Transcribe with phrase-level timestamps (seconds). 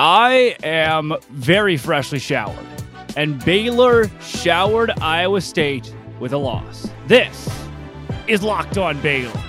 [0.00, 2.64] I am very freshly showered,
[3.16, 6.88] and Baylor showered Iowa State with a loss.
[7.08, 7.50] This
[8.28, 9.42] is Locked On Baylor.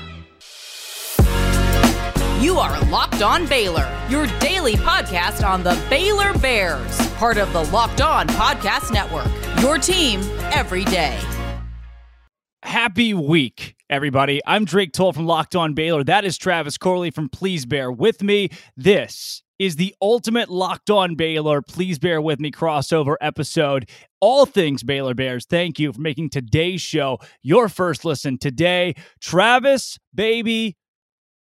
[2.42, 7.66] You are Locked On Baylor, your daily podcast on the Baylor Bears, part of the
[7.66, 9.28] Locked On Podcast Network.
[9.62, 10.22] Your team
[10.52, 11.20] every day.
[12.64, 14.42] Happy week, everybody.
[14.48, 16.04] I'm Drake Toll from Locked On Baylor.
[16.04, 18.50] That is Travis Corley from Please Bear With Me.
[18.76, 21.62] This is the ultimate Locked On Baylor.
[21.62, 23.90] Please bear with me crossover episode.
[24.22, 25.46] All things Baylor Bears.
[25.46, 28.96] Thank you for making today's show your first listen today.
[29.22, 30.78] Travis, baby,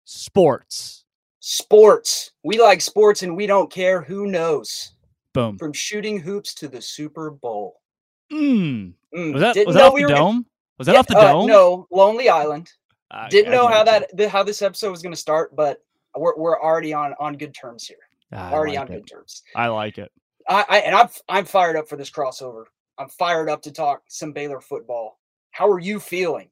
[0.05, 1.05] sports.
[1.41, 2.33] Sports.
[2.43, 4.93] We like sports and we don't care who knows.
[5.33, 5.59] Boom.
[5.59, 7.80] From shooting hoops to the Super Bowl.
[8.33, 8.95] Mm.
[9.15, 10.46] Mm, Was that, didn't was that off we the were gonna- dome?
[10.79, 11.46] Was that Yeah, off the uh, dome?
[11.46, 12.71] No, Lonely Island.
[13.10, 15.83] I- Didn't know how that th- how this episode was going to start, but
[16.16, 17.96] we're, we're already on on good terms here.
[18.33, 18.39] So.
[18.39, 18.97] I already like on it.
[19.01, 19.43] good terms.
[19.55, 20.11] I like it.
[20.48, 22.65] I, I and I'm I'm fired up for this crossover.
[22.99, 25.19] I'm fired up to talk some Baylor football.
[25.51, 26.51] How are you feeling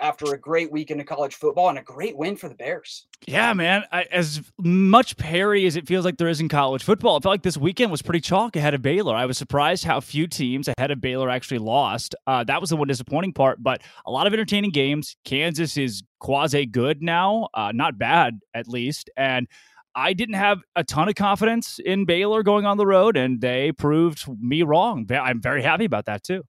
[0.00, 3.06] after a great weekend of college football and a great win for the Bears?
[3.26, 3.84] Yeah, man.
[3.92, 7.32] I, as much parity as it feels like there is in college football, I felt
[7.32, 9.14] like this weekend was pretty chalk ahead of Baylor.
[9.14, 12.14] I was surprised how few teams ahead of Baylor actually lost.
[12.26, 15.16] Uh, that was the one disappointing part, but a lot of entertaining games.
[15.24, 19.46] Kansas is quasi good now, uh, not bad at least, and.
[19.94, 23.72] I didn't have a ton of confidence in Baylor going on the road, and they
[23.72, 25.06] proved me wrong.
[25.10, 26.44] I'm very happy about that too.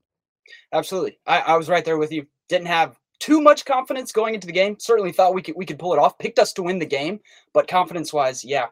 [0.72, 1.20] Absolutely.
[1.26, 2.26] I, I was right there with you.
[2.50, 4.76] Didn't have too much confidence going into the game.
[4.80, 6.18] Certainly thought we could we could pull it off.
[6.18, 7.20] Picked us to win the game,
[7.54, 8.68] but confidence wise, yeah,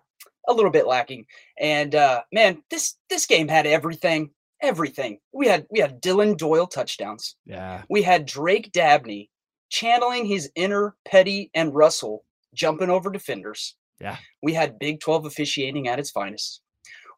[0.48, 1.26] a little bit lacking.
[1.60, 4.32] And uh man, this this game had everything.
[4.62, 5.20] Everything.
[5.34, 7.36] We had we had Dillon Doyle touchdowns.
[7.46, 9.30] Yeah, We had Drake Dabney
[9.70, 13.76] channeling his inner Petty and Russell jumping over defenders.
[14.02, 14.18] Yeah.
[14.42, 16.62] We had Big 12 officiating at its finest.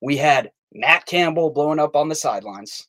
[0.01, 2.87] We had Matt Campbell blowing up on the sidelines.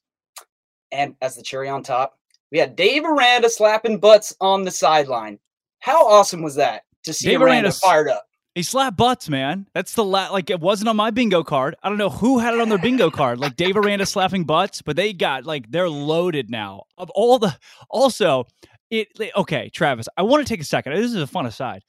[0.91, 2.19] And as the cherry on top,
[2.51, 5.39] we had Dave Aranda slapping butts on the sideline.
[5.81, 8.27] How awesome was that to see Dave Aranda Aranda's- fired up?
[8.55, 9.67] He slapped butts, man.
[9.75, 11.75] That's the la- like it wasn't on my bingo card.
[11.83, 13.41] I don't know who had it on their bingo card.
[13.41, 16.85] Like Dave Aranda slapping butts, but they got like they're loaded now.
[16.97, 17.59] Of all the
[17.91, 18.47] also
[18.91, 20.95] it okay, Travis, I want to take a second.
[20.95, 21.83] This is a fun aside.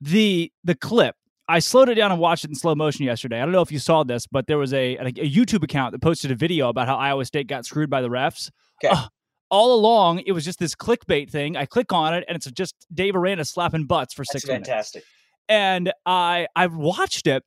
[0.00, 1.16] The the clip
[1.50, 3.40] I slowed it down and watched it in slow motion yesterday.
[3.40, 5.90] I don't know if you saw this, but there was a, a, a YouTube account
[5.92, 8.50] that posted a video about how Iowa State got screwed by the refs.
[8.82, 8.94] Okay.
[8.96, 9.10] Ugh,
[9.50, 11.56] all along, it was just this clickbait thing.
[11.56, 14.68] I click on it, and it's just Dave Aranda slapping butts for That's six minutes
[14.68, 15.02] fantastic.
[15.48, 17.42] and I I've watched it.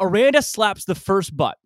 [0.00, 1.56] Aranda slaps the first butt.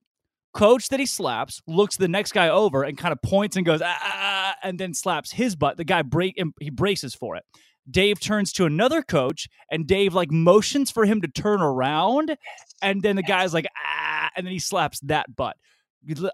[0.52, 3.80] Coach that he slaps looks the next guy over and kind of points and goes
[3.80, 5.78] ah, ah, ah," and then slaps his butt.
[5.78, 7.44] The guy break he braces for it.
[7.90, 12.36] Dave turns to another coach and Dave like motions for him to turn around,
[12.82, 15.56] and then the guy's like ah, and then he slaps that butt.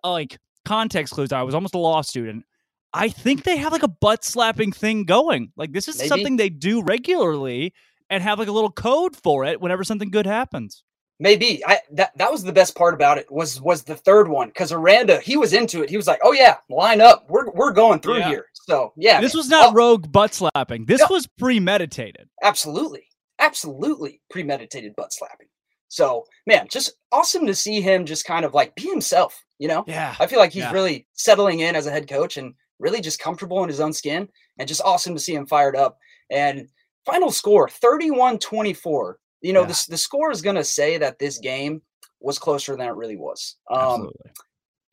[0.02, 1.32] Like context clues.
[1.32, 2.44] I was almost a law student.
[2.92, 5.52] I think they have like a butt slapping thing going.
[5.56, 6.08] Like this is Maybe.
[6.08, 7.74] something they do regularly
[8.10, 10.84] and have like a little code for it whenever something good happens.
[11.20, 14.48] Maybe I that that was the best part about it was was the third one
[14.48, 15.88] because Aranda he was into it.
[15.90, 17.26] He was like, "Oh yeah, line up.
[17.28, 18.28] We're we're going through Yeah.
[18.28, 19.38] here." So yeah, this man.
[19.40, 20.86] was not Oh, rogue butt slapping.
[20.86, 21.06] This No.
[21.10, 22.28] was premeditated.
[22.42, 23.04] absolutely,
[23.38, 25.48] absolutely premeditated butt slapping.
[25.88, 29.44] So man, just awesome to see him just kind of like be himself.
[29.58, 30.14] You know, Yeah.
[30.18, 30.72] I feel like he's Yeah.
[30.72, 34.28] really settling in as a head coach and really just comfortable in his own skin
[34.58, 35.98] and just awesome to see him fired up.
[36.30, 36.68] And
[37.04, 39.18] final score 31 24.
[39.42, 39.66] You know, Yeah.
[39.68, 41.82] the, the score is going to say that this game
[42.20, 43.56] was closer than it really was.
[43.70, 44.30] Um, Absolutely.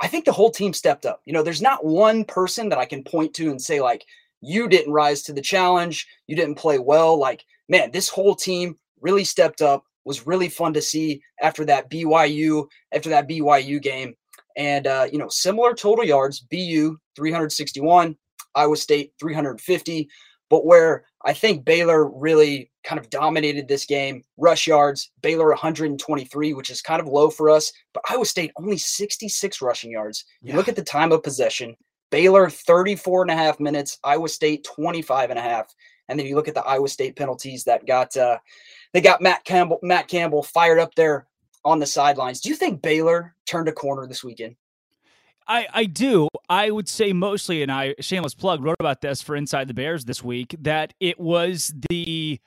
[0.02, 1.22] I think the whole team stepped up.
[1.26, 4.04] You know, there's not one person that I can point to and say, like,
[4.42, 7.18] you didn't rise to the challenge, you didn't play well.
[7.20, 9.84] Like, man, this whole team really stepped up.
[10.04, 14.16] Was really fun to see after that BYU, after that BYU game.
[14.58, 18.18] And uh, you know, similar total yards, BU 361,
[18.56, 20.10] Iowa State 350.
[20.52, 26.54] But where I think Baylor really kind of dominated this game, rush yards, Baylor 123,
[26.54, 30.26] which is kind of low for us, but Iowa State only 66 rushing yards.
[30.42, 31.78] You look at the time of possession,
[32.10, 35.74] Baylor 34 and a half minutes, Iowa State 25 and a half.
[36.10, 38.38] And then you look at the Iowa State penalties that got uh
[38.92, 41.28] they got Matt Campbell Matt Campbell fired up there
[41.64, 42.42] on the sidelines.
[42.42, 44.58] Do you think Baylor turned a corner this weekend?
[45.48, 46.28] I, I do.
[46.50, 50.06] I would say mostly, and I shameless plug wrote about this for Inside the Bears
[50.06, 52.40] this week that it was the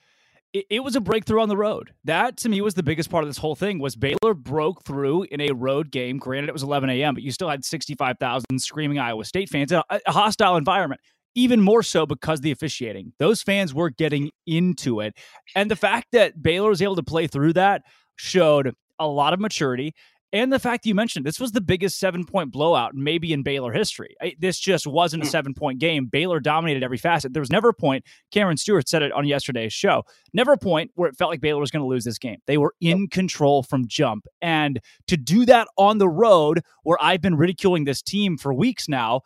[0.53, 1.93] it, was a breakthrough on the road.
[2.05, 5.25] That to me was the biggest part of this whole thing was Baylor broke through
[5.25, 6.19] in a road game.
[6.19, 9.83] Granted, it was 11 a.m., but you still had 65,000 screaming Iowa State fans in
[9.91, 11.01] a, a hostile environment.
[11.35, 13.13] Even more so because the officiating.
[13.19, 15.15] Those fans were getting into it.
[15.57, 17.83] And the fact that Baylor was able to play through that
[18.15, 19.95] showed a lot of maturity.
[20.35, 23.73] And the fact you mentioned this was the biggest seven point blowout maybe in Baylor
[23.73, 24.17] history.
[24.39, 25.31] This just wasn't a hmm.
[25.31, 26.07] seven point game.
[26.07, 27.33] Baylor dominated every facet.
[27.33, 28.05] There was never a point.
[28.33, 30.03] Cameron Stewart said it on yesterday's show.
[30.33, 32.39] Never a point where it felt like Baylor was going to lose this game.
[32.47, 37.23] They were in control from jump, and to do that on the road, where I've
[37.23, 39.21] been ridiculing this team for weeks now,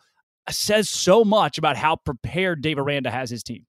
[0.51, 3.65] says so much about how prepared Dave Aranda has his team.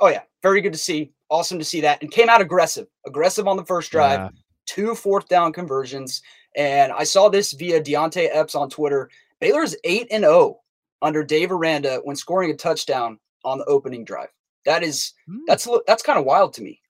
[0.00, 1.12] Oh yeah, very good to see.
[1.28, 4.18] Awesome to see that, and came out aggressive, aggressive on the first drive.
[4.18, 4.28] Yeah.
[4.66, 6.22] Two fourth down conversions,
[6.56, 9.10] and I saw this via Deontay Epps on Twitter.
[9.40, 10.60] Baylor's eight and zero oh
[11.02, 14.28] under Dave Aranda when scoring a touchdown on the opening drive.
[14.66, 15.40] That is hmm.
[15.46, 16.80] that's that's kind of wild to me.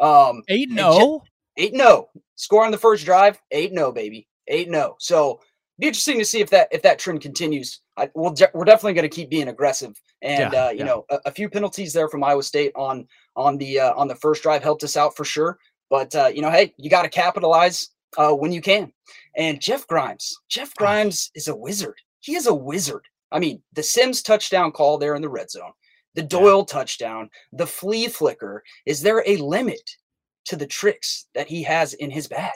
[0.00, 1.22] Um, eight and zero, oh?
[1.56, 2.08] eight and zero.
[2.16, 2.20] Oh.
[2.36, 4.96] Score on the first drive, eight and zero, baby, eight and zero.
[4.98, 5.40] So
[5.78, 7.80] be interesting to see if that if that trend continues.
[7.96, 10.84] I, we'll we're definitely going to keep being aggressive, and yeah, uh, you yeah.
[10.84, 13.06] know, a, a, few penalties there from Iowa State on
[13.36, 15.58] on the uh, on the first drive helped us out for sure.
[15.90, 18.92] But uh, you know, hey, you got to capitalize uh, when you can.
[19.36, 21.96] And Jeff Grimes, Jeff Grimes is a wizard.
[22.20, 23.06] He is a wizard.
[23.30, 25.72] I mean, the Sims touchdown call there in the red zone,
[26.14, 26.72] the Doyle yeah.
[26.72, 28.62] touchdown, the flea flicker.
[28.86, 29.90] Is there a limit
[30.46, 32.52] to the tricks that he has in his bag?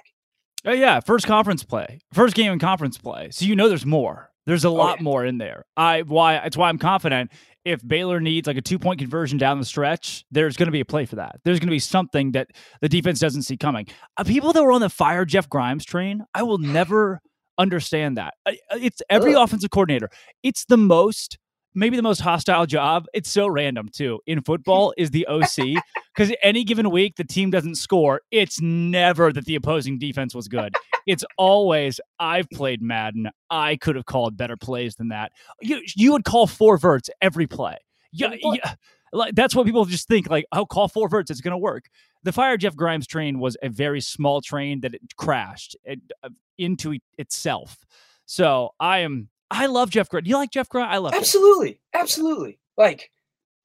[0.65, 3.31] Oh yeah, first conference play, first game in conference play.
[3.31, 4.31] So you know there's more.
[4.47, 5.05] There's a oh, lot yeah.
[5.05, 5.65] more in there.
[5.77, 7.33] I why it's why I'm confident
[7.65, 10.81] if Baylor needs like a two point conversion down the stretch, there's going to be
[10.81, 11.41] a play for that.
[11.45, 12.49] There's going to be something that
[12.81, 13.87] the defense doesn't see coming.
[14.17, 17.21] Uh, people that were on the fire Jeff Grimes train, I will never
[17.59, 18.35] understand that.
[18.47, 19.43] Uh, it's every Ugh.
[19.43, 20.11] offensive coordinator.
[20.45, 21.39] It's the most
[21.77, 23.07] maybe the most hostile job.
[23.15, 24.21] It's so random too.
[24.27, 25.83] In football is the OC
[26.15, 28.23] because any given week the team doesn't score.
[28.33, 30.75] It's never that the opposing defense was good.
[31.07, 33.29] It's always I've played Madden.
[33.51, 35.31] I could have called better plays than that.
[35.61, 37.77] You you would call four verts every play.
[38.13, 38.75] Yeah, yeah.
[39.13, 41.85] Like, that's what people just think like, oh, call four verts, it's going to work.
[42.25, 46.31] The fire Jeff Grimes train was a very small train that it crashed it, uh,
[46.59, 47.79] into itself.
[48.27, 50.25] So I am I love Jeff Grimes.
[50.25, 50.89] Do you like Jeff Grimes?
[50.93, 52.03] I love absolutely, Jeff.
[52.03, 52.59] absolutely.
[52.77, 53.11] Like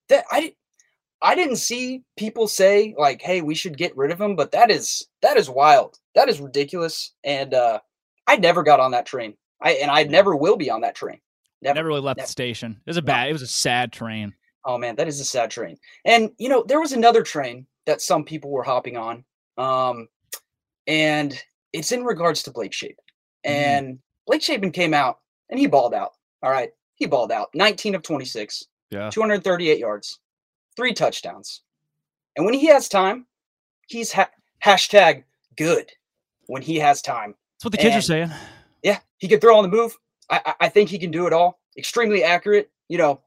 [0.09, 0.25] that.
[0.31, 0.53] I
[1.21, 4.71] I didn't see people say like, "Hey, we should get rid of him," but that
[4.71, 5.99] is that is wild.
[6.15, 7.13] That is ridiculous.
[7.23, 7.79] And uh,
[8.27, 9.35] I never got on that train.
[9.61, 11.19] I and I never will be on that train.
[11.61, 12.27] Never, never really left never.
[12.27, 12.71] the station.
[12.85, 13.29] It was a bad.
[13.29, 14.33] It was a sad train.
[14.65, 15.77] Oh man, that is a sad train.
[16.05, 19.23] And you know, there was another train that some people were hopping on,
[19.57, 20.07] um,
[20.87, 21.41] and
[21.73, 22.95] it's in regards to Blake Shapen.
[23.45, 23.55] Mm-hmm.
[23.55, 23.95] And mm-hmm.
[24.27, 25.19] Blake Shapen came out
[25.51, 26.13] and he balled out.
[26.41, 26.71] All right.
[26.95, 29.09] He balled out 19 of 26, yeah.
[29.09, 30.19] 238 yards,
[30.75, 31.61] three touchdowns.
[32.35, 33.27] And when he has time,
[33.87, 34.29] he's ha-
[34.63, 35.23] hashtag
[35.57, 35.91] good
[36.47, 37.35] when he has time.
[37.55, 38.31] That's what the kids and, are saying.
[38.83, 38.99] Yeah.
[39.17, 39.97] He can throw on the move.
[40.29, 41.59] I, I think he can do it all.
[41.77, 42.69] Extremely accurate.
[42.87, 43.21] You know,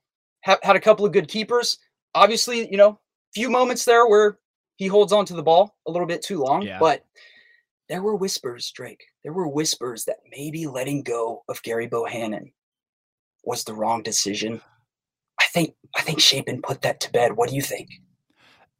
[0.45, 1.79] ha- had a couple of good keepers.
[2.15, 2.99] Obviously, you know,
[3.35, 4.39] few moments there where
[4.77, 6.79] he holds on to the ball a little bit too long, yeah.
[6.79, 7.05] but
[7.89, 9.05] there were whispers, Drake.
[9.23, 12.53] There were whispers that maybe letting go of Gerry Bohanon
[13.45, 14.61] was the wrong decision.
[15.41, 17.33] I think I think Shapen put that to bed.
[17.37, 17.89] What do you think?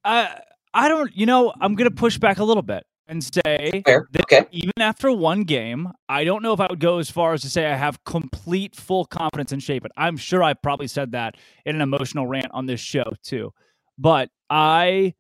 [0.05, 0.41] I
[0.73, 1.15] I don't.
[1.17, 4.09] You know, I'm going to push back a little bit and say Fair.
[4.13, 4.47] that okay.
[4.51, 7.51] even after one game, I don't know if I would go as far as to
[7.51, 9.91] say I have complete full confidence in Shapen.
[9.97, 11.37] I'm sure I probably said that
[11.67, 13.53] in an emotional rant on this show too,
[13.99, 15.15] but I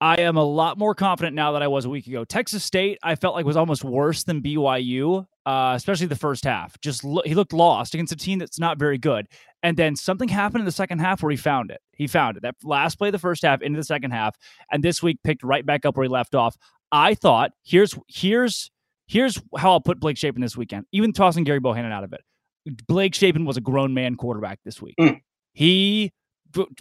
[0.00, 2.24] I am a lot more confident now than I was a week ago.
[2.24, 6.80] Texas State, I felt like was almost worse than BYU, uh, especially the first half.
[6.80, 9.26] Just lo- he looked lost against a team that's not very good,
[9.62, 11.80] and then something happened in the second half where he found it.
[11.92, 12.42] He found it.
[12.42, 14.36] That last play, the first half into the second half,
[14.72, 16.56] and this week picked right back up where he left off.
[16.90, 18.70] I thought here's here's
[19.06, 22.22] here's how I'll put Blake Shapen this weekend, even tossing Gerry Bohanon out of it.
[22.86, 24.94] Blake Shapen was a grown man quarterback this week.
[24.98, 25.20] Mm.
[25.52, 26.12] He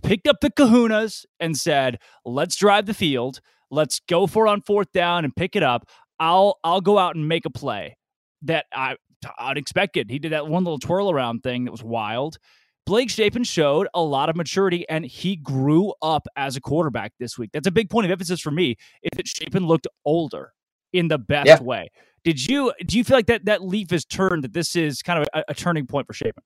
[0.03, 3.41] picked up the kahunas and said, let's drive the field.
[3.71, 5.87] Let's go for it on fourth down and pick it up.
[6.19, 7.97] I'll I'll go out and make a play
[8.43, 8.95] that I
[9.39, 10.09] unexpected.
[10.09, 12.37] He did that one little twirl around thing that was wild.
[12.85, 17.37] Blake Shapen showed a lot of maturity and he grew up as a quarterback this
[17.37, 17.51] week.
[17.53, 18.77] That's a big point of emphasis for me.
[19.03, 20.53] Is that Shapen looked older
[20.93, 21.61] in the best yeah.
[21.61, 21.89] way.
[22.23, 25.19] Did you do you feel like that that leaf is turned that this is kind
[25.21, 26.43] of a, a turning point for Shapen?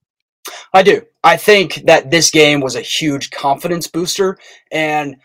[0.74, 1.04] I do.
[1.24, 4.38] I think that this game was a huge confidence booster.
[4.72, 5.18] And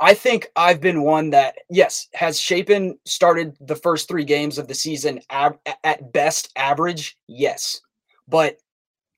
[0.00, 4.66] I think I've been one that, yes, has Shapen started the first three games of
[4.68, 7.16] the season ab- at best average.
[7.28, 7.80] Yes.
[8.28, 8.58] But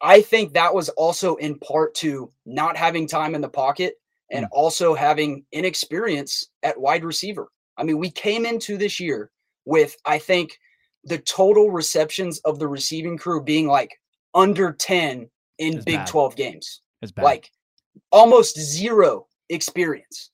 [0.00, 3.94] I think that was also in part to not having time in the pocket
[4.30, 4.48] and mm.
[4.52, 7.48] also having inexperience at wide receiver.
[7.78, 9.30] I mean, we came into this year
[9.64, 10.58] with, I think,
[11.04, 13.98] the total receptions of the receiving crew being like
[14.34, 15.28] under 10
[15.58, 16.06] in it's Big bad.
[16.06, 16.80] 12 games.
[17.24, 17.50] Like
[18.12, 20.30] almost zero experience.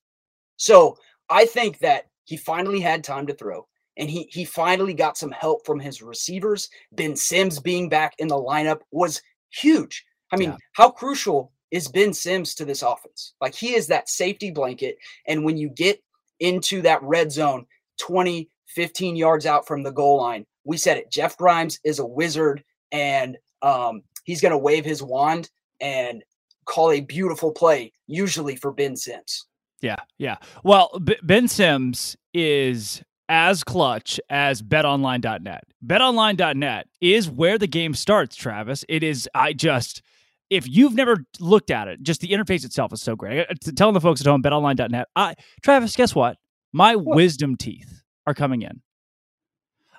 [0.57, 0.97] So
[1.31, 3.67] I think that he finally had time to throw.
[3.97, 6.69] and he he finally got some help from his receivers.
[6.93, 10.05] Ben Sims being back in the lineup was huge.
[10.33, 10.57] I mean, Yeah.
[10.73, 13.35] how crucial is Ben Sims to this offense?
[13.41, 14.97] Like he is that safety blanket.
[15.29, 16.03] And when you get
[16.41, 17.67] into that red zone
[17.99, 21.11] 20, 15 yards out from the goal line, we said it.
[21.13, 25.51] Jeff Grimes is a wizard and um, he's going to wave his wand
[25.81, 26.23] and
[26.67, 29.47] call a beautiful play, usually for Ben Sims.
[29.81, 30.37] Yeah, yeah.
[30.63, 35.65] Well, B- Ben Sims is as clutch as betonline.net.
[35.87, 38.85] Betonline.net is where the game starts, Travis.
[38.89, 40.03] It is, I just,
[40.51, 43.47] if you've never looked at it, just the interface itself is so great.
[43.49, 46.39] I- Telling the folks at home, betonline.net, I, Travis, guess what?
[46.73, 47.17] My What?
[47.17, 48.81] wisdom teeth are coming in.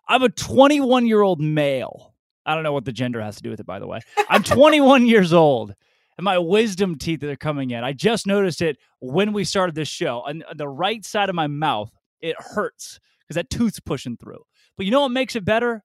[0.07, 2.14] I'm a 21 year old male.
[2.45, 3.99] I don't know what the gender has to do with it, by the way.
[4.29, 5.73] I'm 21 years old
[6.17, 7.83] and my wisdom teeth that are coming in.
[7.83, 10.21] I just noticed it when we started this show.
[10.21, 14.17] On, on uh, the right side of my mouth, it hurts because that tooth's pushing
[14.17, 14.43] through.
[14.77, 15.83] But you know what makes it better?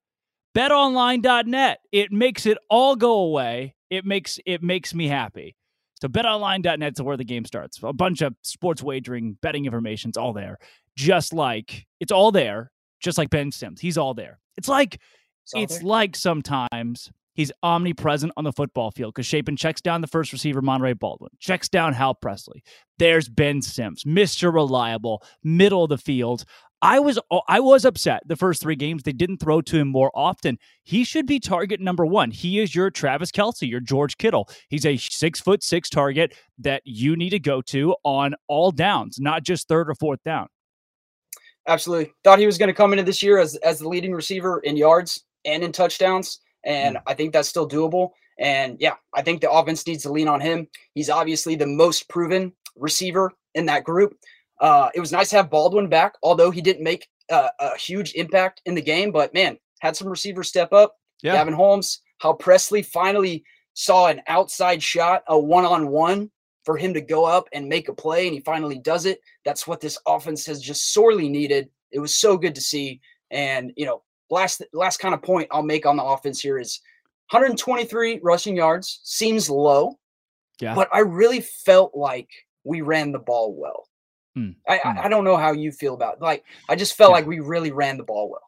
[0.57, 1.79] betonline.net.
[1.93, 3.75] It makes it all go away.
[3.88, 5.57] It makes it makes me happy.
[6.00, 7.79] So betonline.net is where the game starts.
[7.83, 10.59] A bunch of sports wagering, betting information's all there.
[10.97, 13.81] Just like it's all there, just like Ben Sims.
[13.81, 14.38] He's all there.
[14.57, 15.00] It's like
[15.54, 20.32] It's like sometimes he's omnipresent on the football field because Shapen checks down the first
[20.32, 22.62] receiver, Monaray Baldwin, checks down Hal Presley.
[22.99, 24.52] There's Ben Sims, Mr.
[24.52, 26.44] Reliable, middle of the field.
[26.82, 30.11] I was I was upset the first three games they didn't throw to him more
[30.14, 30.59] often.
[30.82, 32.30] He should be target number one.
[32.30, 34.49] He is your Travis Kelce, your George Kittle.
[34.68, 39.18] He's a six foot six target that you need to go to on all downs,
[39.20, 40.47] not just third or fourth down.
[41.68, 42.14] Absolutely.
[42.25, 44.78] Thought he was going to come into this year as as the leading receiver in
[44.78, 48.11] yards and in touchdowns, and I think that's still doable.
[48.38, 50.66] And yeah, I think the offense needs to lean on him.
[50.94, 54.16] He's obviously the most proven receiver in that group.
[54.61, 58.14] Uh, it was nice to have Baldwin back, although he didn't make uh, a huge
[58.14, 59.12] impact in the game.
[59.12, 60.97] But man, had some receivers step up.
[61.23, 61.35] Yeah.
[61.35, 63.44] Gavin Holmes, Hal Presley finally
[63.75, 66.30] saw an outside shot, a one on one
[66.64, 69.20] for him to go up and make a play, and he finally does it.
[69.44, 71.68] That's what this offense has just sorely needed.
[71.90, 73.00] It was so good to see.
[73.30, 76.80] And, you know, last last kind of point I'll make on the offense here is
[77.30, 79.99] 123 rushing yards seems low,
[80.60, 80.75] Yeah.
[80.75, 82.28] but I really felt like
[82.64, 83.87] we ran the ball well.
[84.34, 84.50] Hmm.
[84.68, 84.88] I, Hmm.
[84.99, 86.22] I I don't know how you feel about it.
[86.22, 87.14] like I just felt Yeah.
[87.16, 88.42] like we really ran the ball well.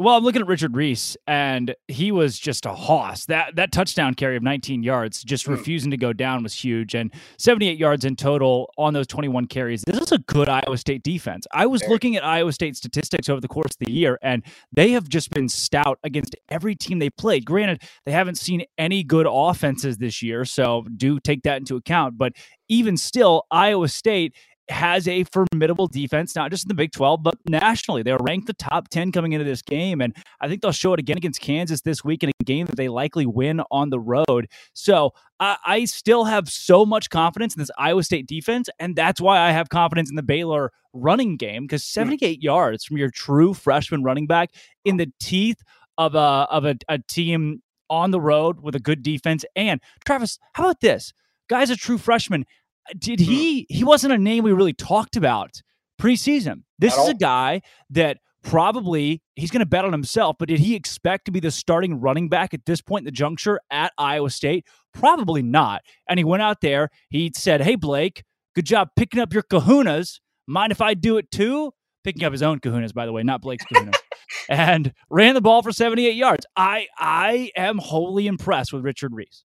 [0.00, 3.26] Well, I'm looking at Richard Reese, and he was just a hoss.
[3.26, 5.50] That that touchdown carry of 19 yards, just Hmm.
[5.54, 6.94] refusing to go down, was huge.
[6.94, 9.82] And 78 yards in total on those 21 carries.
[9.88, 11.48] This is a good Iowa State defense.
[11.52, 14.92] I was looking at Iowa State statistics over the course of the year, and they
[14.92, 17.44] have just been stout against every team they played.
[17.44, 22.16] Granted, they haven't seen any good offenses this year, so do take that into account.
[22.16, 22.34] But
[22.68, 24.32] even still, Iowa State
[24.70, 28.02] has a formidable defense, not just in the Big 12, but nationally.
[28.02, 30.00] They're ranked the top 10 coming into this game.
[30.00, 32.76] And I think they'll show it again against Kansas this week in a game that
[32.76, 34.48] they likely win on the road.
[34.74, 38.68] So I, I still have so much confidence in this Iowa State defense.
[38.78, 42.00] And that's why I have confidence in the Baylor running game because hmm.
[42.00, 44.50] 78 yards from your true freshman running back
[44.84, 45.62] in the teeth
[45.96, 49.44] of a, of a, a team on the road with a good defense.
[49.56, 51.12] And Travis, how about this?
[51.48, 52.44] Guy's a true freshman
[52.98, 55.62] did he he wasn't a name we really talked about
[56.00, 56.62] preseason.
[56.78, 60.74] This is a guy that probably he's going to bet on himself but did he
[60.76, 64.30] expect to be the starting running back at this point in the juncture at iowa
[64.30, 64.64] state?
[64.94, 65.82] Probably not.
[66.08, 70.20] And he went out there he said hey blake good job picking up your kahunas.
[70.46, 71.72] Mind if i do it too?
[72.04, 73.94] Picking up his own kahunas by the way not blake's kahunas.
[74.50, 76.46] And ran the ball for 78 yards.
[76.56, 79.42] I i am wholly impressed with richard reese.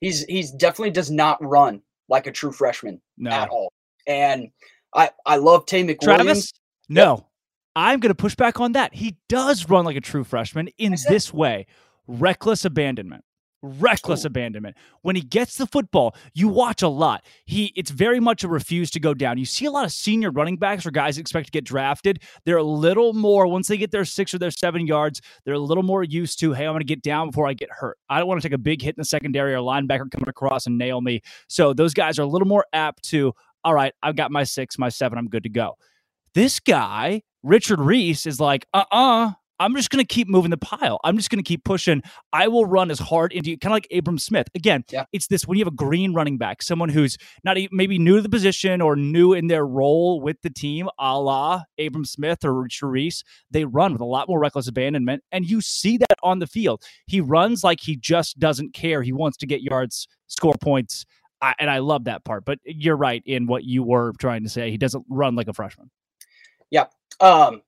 [0.00, 3.72] He's he's definitely does not run like a true freshman no at all.
[4.06, 4.50] And
[4.94, 6.02] I I love Taye McWilliams.
[6.02, 6.52] Travis,
[6.88, 7.26] no.
[7.74, 8.94] I'm going to push back on that.
[8.94, 11.66] He does run like a true freshman in said- this way
[12.06, 13.24] reckless abandonment.
[13.62, 14.28] Reckless Ooh.
[14.28, 14.76] abandonment.
[15.02, 17.24] When he gets the football, you watch a lot.
[17.44, 19.38] He it's very much a refuse to go down.
[19.38, 22.22] You see a lot of senior running backs or guys expect to get drafted.
[22.44, 25.58] They're a little more once they get their six or their seven yards, they're a
[25.58, 27.98] little more used to, hey, I'm gonna get down before I get hurt.
[28.08, 30.66] I don't want to take a big hit in the secondary or linebacker coming across
[30.66, 31.22] and nail me.
[31.48, 33.32] So those guys are a little more apt to,
[33.64, 35.76] all right, I've got my six, my seven, I'm good to go.
[36.34, 40.50] This guy, Richard Reese, is like, uh uh-uh, uh, I'm just going to keep moving
[40.50, 40.98] the pile.
[41.04, 42.02] I'm just going to keep pushing.
[42.32, 44.48] I will run as hard into you, kind of like Abram Smith.
[44.54, 45.04] Again, Yeah.
[45.12, 48.16] it's this when you have a green running back, someone who's not even, maybe new
[48.16, 52.44] to the position or new in their role with the team, a la Abram Smith
[52.44, 55.22] or Richard Reese, they run with a lot more reckless abandonment.
[55.32, 56.82] And you see that on the field.
[57.06, 59.02] He runs like he just doesn't care.
[59.02, 61.04] He wants to get yards, score points.
[61.42, 62.44] I, and I love that part.
[62.44, 64.70] But you're right in what you were trying to say.
[64.70, 65.90] He doesn't run like a freshman.
[66.70, 66.86] Yeah.
[67.20, 67.62] Um,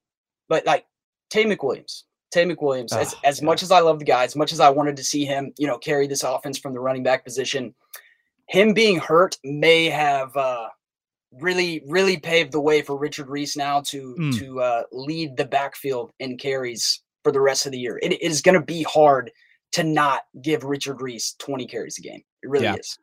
[0.49, 0.87] but like
[1.33, 2.05] Taye McWilliams.
[2.35, 2.93] Taye McWilliams.
[2.97, 3.47] As, Oh, as yeah.
[3.47, 5.67] much as I love the guy, as much as I wanted to see him, you
[5.67, 7.75] know, carry this offense from the running back position,
[8.47, 10.69] him being hurt may have uh,
[11.33, 14.39] really, really paved the way for Richard Reese now to Mm.
[14.39, 17.99] to uh, lead the backfield in carries for the rest of the year.
[18.03, 19.31] It, it is going to be hard
[19.73, 22.23] to not give Richard Reese 20 carries a game.
[22.43, 22.77] It really Yeah.
[22.77, 22.99] is.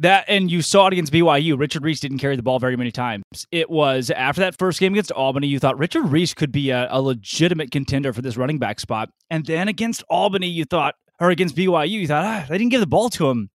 [0.00, 1.58] That and you saw it against BYU.
[1.58, 3.24] Richard Reese didn't carry the ball very many times.
[3.52, 6.88] It was after that first game against Albany, you thought Richard Reese could be a,
[6.90, 9.10] a legitimate contender for this running back spot.
[9.30, 12.80] And then against Albany, you thought, or against BYU, you thought, ah, they didn't give
[12.80, 13.50] the ball to him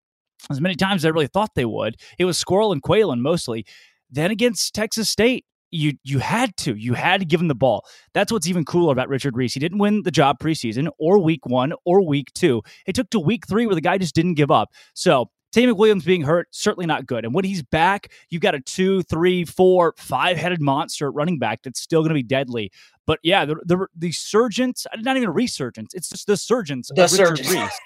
[0.50, 1.98] as many times as I really thought they would.
[2.18, 3.66] It was Squirrel and Qualan mostly.
[4.10, 6.74] Then against Texas State, you you had to.
[6.76, 7.86] You had to give him the ball.
[8.14, 9.54] That's what's even cooler about Richard Reese.
[9.54, 12.62] He didn't win the job preseason or week one or week two.
[12.88, 14.70] It took to week three where the guy just didn't give up.
[14.94, 17.26] So Taye McWilliams being hurt, certainly not good.
[17.26, 21.40] And when he's back, you've got a two, three, four, five headed monster at running
[21.40, 22.72] back that's still going to be deadly.
[23.08, 27.06] But yeah, the, the the surgence, not even a resurgence, it's just the surgence The
[27.06, 27.40] of Richard.
[27.40, 27.80] Reese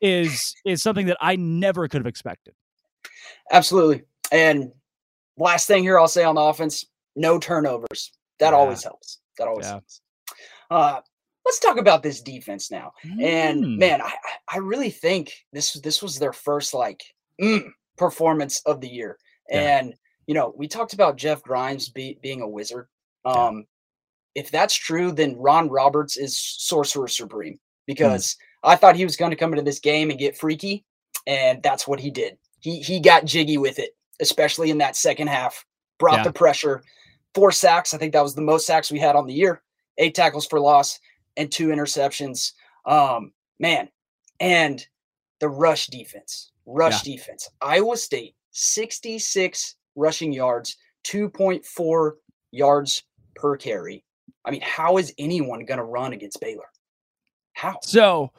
[0.00, 2.54] is is something that I never could have expected.
[3.50, 4.04] Absolutely.
[4.30, 4.72] And
[5.36, 8.12] last thing here I'll say on the offense, no turnovers.
[8.38, 8.56] That Yeah.
[8.56, 9.18] always helps.
[9.38, 9.72] That always Yeah.
[9.72, 10.00] helps.
[10.70, 11.00] Uh,
[11.44, 12.92] let's talk about this defense now.
[13.20, 13.78] And Mm.
[13.78, 14.12] man, I,
[14.48, 17.02] I- really think this this was their first like
[17.40, 19.18] mm, performance of the year.
[19.50, 19.78] Yeah.
[19.78, 19.94] And
[20.26, 22.86] you know, we talked about Jeff Grimes be, being a wizard.
[23.26, 23.32] Yeah.
[23.32, 23.66] Um,
[24.34, 27.58] if that's true, then Ron Roberts is sorcerer supreme Hmm.
[27.86, 30.84] because I thought he was going to come into this game and get freaky,
[31.26, 32.38] and that's what he did.
[32.60, 35.64] He he got jiggy with it, especially in that second half.
[35.98, 36.24] Brought Yeah.
[36.24, 36.82] the pressure.
[37.34, 37.92] Four sacks.
[37.94, 39.62] I think that was the most sacks we had on the year.
[39.98, 40.98] Eight tackles for loss
[41.36, 42.52] and two interceptions.
[42.86, 43.88] Um, man,
[44.40, 44.84] and
[45.40, 46.52] the rush defense.
[46.66, 47.48] Rush defense.
[47.60, 52.12] Iowa State, 66 rushing yards, 2.4
[52.52, 53.02] yards
[53.34, 54.04] per carry.
[54.44, 56.64] I mean, how is anyone going to run against Baylor?
[57.54, 57.78] How?
[57.82, 58.32] So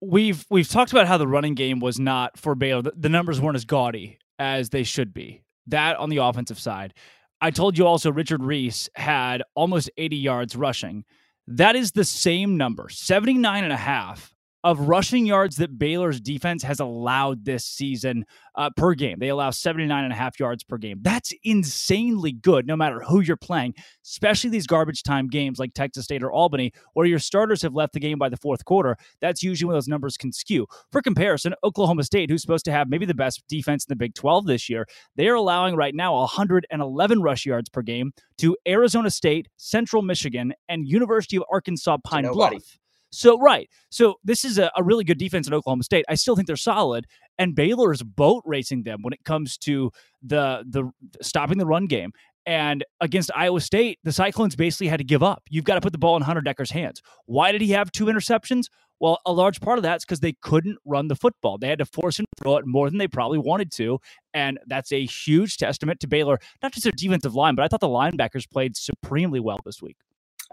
[0.00, 2.82] we've we've talked about how the running game was not for Baylor.
[2.82, 5.42] The, the numbers weren't as gaudy as they should be.
[5.66, 6.94] That on the offensive side.
[7.40, 11.04] I told you also Richard Reese had almost 80 yards rushing.
[11.52, 16.62] That is the same number, 79 and a half of rushing yards that Baylor's defense
[16.64, 18.24] has allowed this season
[18.56, 19.18] uh, per game.
[19.20, 20.98] They allow 79 and a half yards per game.
[21.02, 26.04] That's insanely good no matter who you're playing, especially these garbage time games like Texas
[26.04, 28.96] State or Albany, where your starters have left the game by the fourth quarter.
[29.20, 30.66] That's usually when those numbers can skew.
[30.90, 34.14] For comparison, Oklahoma State, who's supposed to have maybe the best defense in the Big
[34.14, 39.10] 12 this year, they are allowing right now 111 rush yards per game to Arizona
[39.10, 42.56] State, Central Michigan, and University of Arkansas Pine nobody.
[42.56, 42.78] Bluff.
[43.10, 46.04] So right, so this is a, a really good defense in Oklahoma State.
[46.08, 47.06] I still think they're solid,
[47.38, 49.90] and Baylor is boat racing them when it comes to
[50.22, 50.90] the the
[51.22, 52.12] stopping the run game.
[52.46, 55.42] And against Iowa State, the Cyclones basically had to give up.
[55.50, 57.02] You've got to put the ball in Hunter Dekkers' hands.
[57.26, 58.68] Why did he have two interceptions?
[59.00, 61.58] Well, a large part of that's because they couldn't run the football.
[61.58, 64.00] They had to force to throw it more than they probably wanted to.
[64.32, 67.80] And that's a huge testament to Baylor, not just their defensive line, but I thought
[67.80, 69.98] the linebackers played supremely well this week.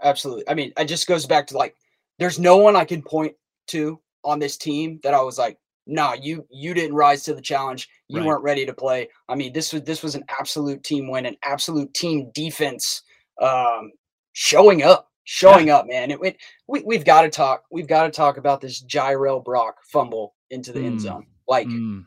[0.02, 0.48] Absolutely.
[0.48, 1.74] I mean, it just goes back to like,
[2.18, 3.34] there's no one I can point
[3.68, 7.40] to on this team that I was like, nah, you you didn't rise to the
[7.42, 7.88] challenge.
[8.08, 8.26] You Right.
[8.26, 9.08] weren't ready to play.
[9.28, 13.02] I mean, this was this was an absolute team win, an absolute team defense
[13.40, 13.92] um
[14.32, 16.10] showing up, showing up, man.
[16.10, 17.64] It, it we we've got to talk.
[17.70, 21.02] We've got to talk about this Jirehl Brock fumble into the end Mm.
[21.02, 21.26] zone.
[21.48, 22.04] Like Mm.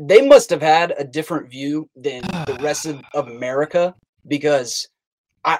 [0.00, 3.94] they must have had a different view than the rest of, of America
[4.26, 4.88] because
[5.44, 5.58] I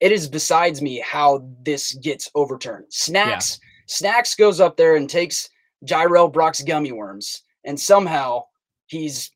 [0.00, 2.86] it is besides me how this gets overturned.
[2.90, 5.48] Snacks Snacks goes up there and takes
[5.86, 8.44] Jirehl Brock's gummy worms and somehow
[8.86, 9.30] he's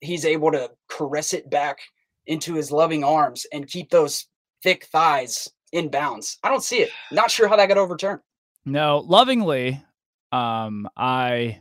[0.00, 1.78] he's able to caress it back
[2.26, 4.26] into his loving arms and keep those
[4.62, 6.38] thick thighs in bounds.
[6.42, 6.90] I don't see it.
[7.10, 8.20] Not sure how that got overturned.
[8.64, 9.84] No, lovingly,
[10.32, 11.60] um, I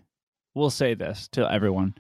[0.54, 1.96] will say this to everyone.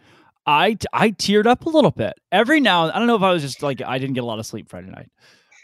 [0.45, 2.89] I I teared up a little bit every now.
[2.89, 4.69] I don't know if I was just like I didn't get a lot of sleep
[4.69, 5.09] Friday night.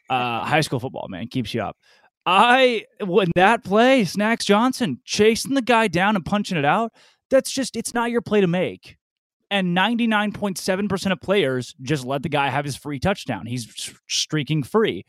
[0.10, 1.78] Uh, high school football, man, keeps you up.
[2.26, 6.94] I when that play, Snacks Johnson chasing the guy down and punching it out.
[7.30, 8.98] That's just it's not your play to make.
[9.52, 13.48] And 99.7% of players just let the guy have his free touchdown.
[13.48, 15.06] He's streaking free.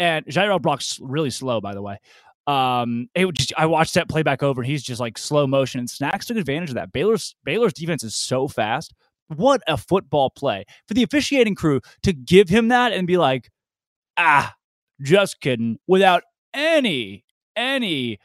[0.00, 1.98] And Jirehl Brock's really slow, by the way.
[2.48, 5.78] Um, it just I watched that play back over, and he's just like slow motion.
[5.78, 6.92] And Snacks took advantage of that.
[6.92, 8.92] Baylor's Baylor's defense is so fast.
[9.28, 13.50] What a football play for the officiating crew to give him that and be like,
[14.16, 14.54] ah,
[15.02, 16.22] just kidding, without
[16.52, 17.24] any
[17.56, 18.18] any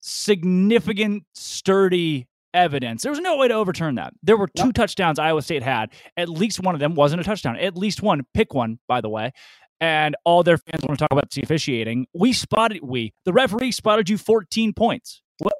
[0.00, 3.02] significant sturdy evidence.
[3.02, 4.12] There was no way to overturn that.
[4.22, 4.74] There were two Nope.
[4.74, 5.90] touchdowns Iowa State had.
[6.16, 7.56] At least one of them wasn't a touchdown.
[7.56, 9.32] At least one, pick one, by the way.
[9.80, 12.06] and all their fans want to talk about the officiating.
[12.14, 15.20] We spotted we the referee spotted you 14 points.
[15.38, 15.54] What?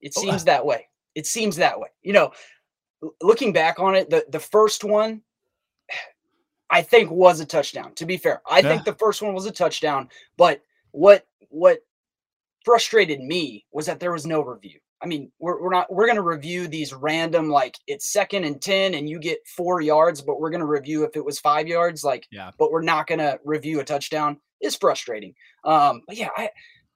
[0.00, 0.88] It seems that way.
[1.14, 1.88] It seems that way.
[2.02, 2.32] You know,
[3.22, 5.22] looking back on it, the the first one
[6.72, 7.94] I think was a touchdown.
[7.96, 8.68] To be fair, I yeah.
[8.68, 10.08] think the first one was a touchdown.
[10.38, 11.80] But what what
[12.64, 14.80] frustrated me was that there was no review.
[15.02, 18.94] I mean, we're, we're not we're gonna review these random like it's second and ten
[18.94, 22.26] and you get four yards, but we're gonna review if it was five yards, like
[22.32, 22.50] yeah.
[22.58, 24.38] but we're not gonna review a touchdown.
[24.62, 25.34] Is frustrating.
[25.64, 26.48] Um, but yeah, I,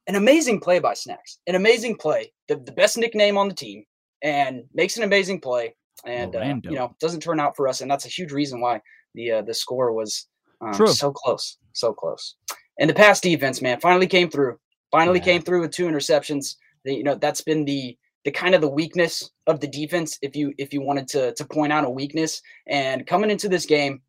[0.06, 3.84] an amazing play by Snacks, an amazing play, the, the best nickname on the team,
[4.22, 7.90] and makes an amazing play, and uh, you know doesn't turn out for us, and
[7.90, 8.80] that's a huge reason why
[9.16, 10.28] the uh, the score was
[10.60, 12.36] um, so close, so close.
[12.78, 14.58] And the pass defense, man, finally came through.
[14.92, 15.24] Finally yeah.
[15.24, 16.54] came through with two interceptions
[16.86, 20.52] you know that's been the the kind of the weakness of the defense if you
[20.58, 24.00] if you wanted to to point out a weakness and coming into this game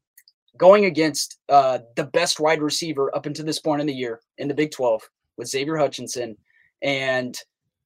[0.57, 4.47] going against uh, the best wide receiver up until this point in the year in
[4.47, 5.03] the Big 12
[5.37, 6.35] with Xavier Hutchinson
[6.81, 7.37] and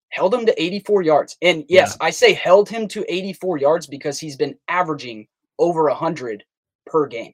[0.07, 1.35] held him to 84 yards.
[1.41, 2.05] And yes, yeah.
[2.05, 5.27] I say held him to 84 yards because he's been averaging
[5.59, 6.45] over 100
[6.85, 7.33] per game.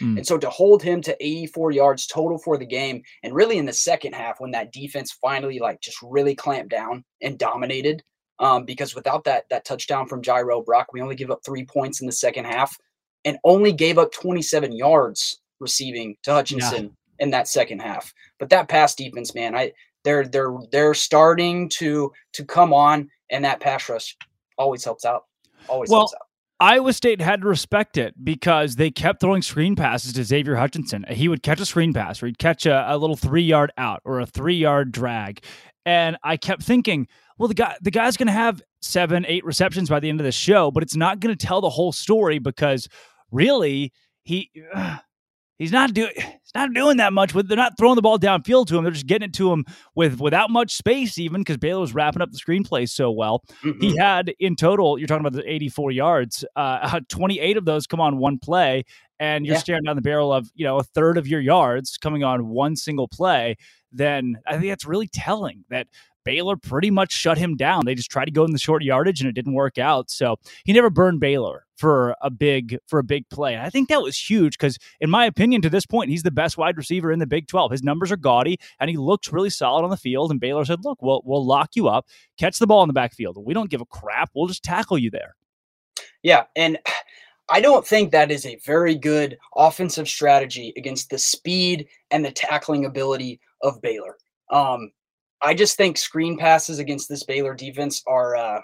[0.00, 0.18] Mm.
[0.18, 3.66] And so to hold him to 84 yards total for the game, and really in
[3.66, 8.02] the second half, when that defense finally like just really clamped down and dominated,
[8.38, 12.00] um, because without that that touchdown from Jirehl Brock, we only give up three points
[12.00, 12.76] in the second half,
[13.24, 17.24] and only gave up 27 yards receiving to Hutchinson yeah.
[17.24, 18.12] in that second half.
[18.38, 19.72] But that pass defense, man, I
[20.04, 24.16] they're they're they're starting to to come on, and that pass rush
[24.58, 25.24] always helps out.
[25.68, 26.26] Always well, helps out.
[26.62, 31.04] Iowa State had to respect it because they kept throwing screen passes to Xavier Hutchinson.
[31.10, 34.00] He would catch a screen pass or he'd catch a, a little three yard out
[34.04, 35.42] or a three yard drag.
[35.84, 39.98] And I kept thinking, well, the guy the guy's gonna have seven, eight receptions by
[39.98, 42.88] the end of the show, but it's not gonna tell the whole story because
[43.32, 44.98] really he uh,
[45.58, 48.66] He's not doing he's not doing that much with they're not throwing the ball downfield
[48.68, 48.84] to him.
[48.84, 52.22] They're just getting it to him with without much space, even because Baylor was wrapping
[52.22, 53.44] up the screenplay so well.
[53.62, 53.80] Mm-hmm.
[53.80, 58.00] He had in total, you're talking about the 84 yards, uh, 28 of those come
[58.00, 58.84] on one play,
[59.20, 59.60] and you're yeah.
[59.60, 62.74] staring down the barrel of you know a third of your yards coming on one
[62.74, 63.56] single play.
[63.92, 65.86] Then I think that's really telling that
[66.24, 67.84] Baylor pretty much shut him down.
[67.84, 70.10] They just tried to go in the short yardage and it didn't work out.
[70.10, 73.58] So he never burned Baylor for a big for a big play.
[73.58, 76.56] I think that was huge because, in my opinion, to this point, he's the best
[76.56, 77.72] wide receiver in the Big 12.
[77.72, 80.30] His numbers are gaudy and he looks really solid on the field.
[80.30, 82.06] And Baylor said, "Look, we'll we'll lock you up,
[82.38, 83.36] catch the ball in the backfield.
[83.44, 84.30] We don't give a crap.
[84.32, 85.34] We'll just tackle you there."
[86.22, 86.78] Yeah, and.
[87.48, 92.30] I don't think that is a very good offensive strategy against the speed and the
[92.30, 94.16] tackling ability of Baylor.
[94.48, 94.92] Um,
[95.42, 98.60] I just think screen passes against this Baylor defense are uh,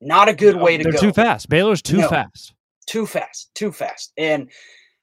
[0.00, 1.00] not a good way to They're go.
[1.00, 1.48] Too fast.
[1.48, 2.54] Baylor's too no, fast.
[2.86, 3.50] Too fast.
[3.54, 4.12] Too fast.
[4.16, 4.50] And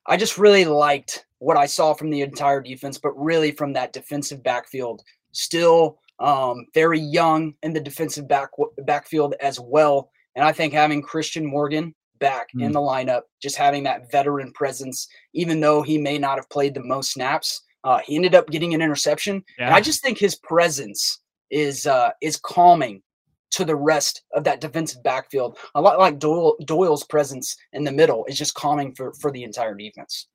[0.08, 3.94] I just really liked what I saw from the entire defense, but really from that
[3.94, 5.02] defensive backfield,
[5.32, 10.10] still um, very young in the defensive back backfield as well.
[10.36, 12.64] And I think having Christian Morgan back mm.
[12.64, 16.74] in the lineup, just having that veteran presence, even though he may not have played
[16.74, 19.44] the most snaps, uh, he ended up getting an interception.
[19.58, 19.68] Yeah.
[19.68, 21.20] And I just think his presence
[21.52, 23.02] is uh, is calming
[23.54, 25.58] to the rest of that defensive backfield.
[25.76, 29.44] A lot like Doyle, Doyle's presence in the middle is just calming for, for the
[29.44, 30.28] entire defense.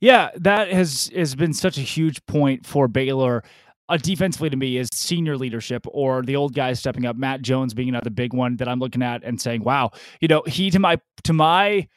[0.00, 3.42] Yeah, that has has been such a huge point for Baylor.
[3.88, 7.16] Uh, defensively to me is senior leadership or the old guys stepping up.
[7.16, 10.42] Matt Jones being another big one that I'm looking at and saying, "Wow, you know,
[10.46, 11.88] he to my to my."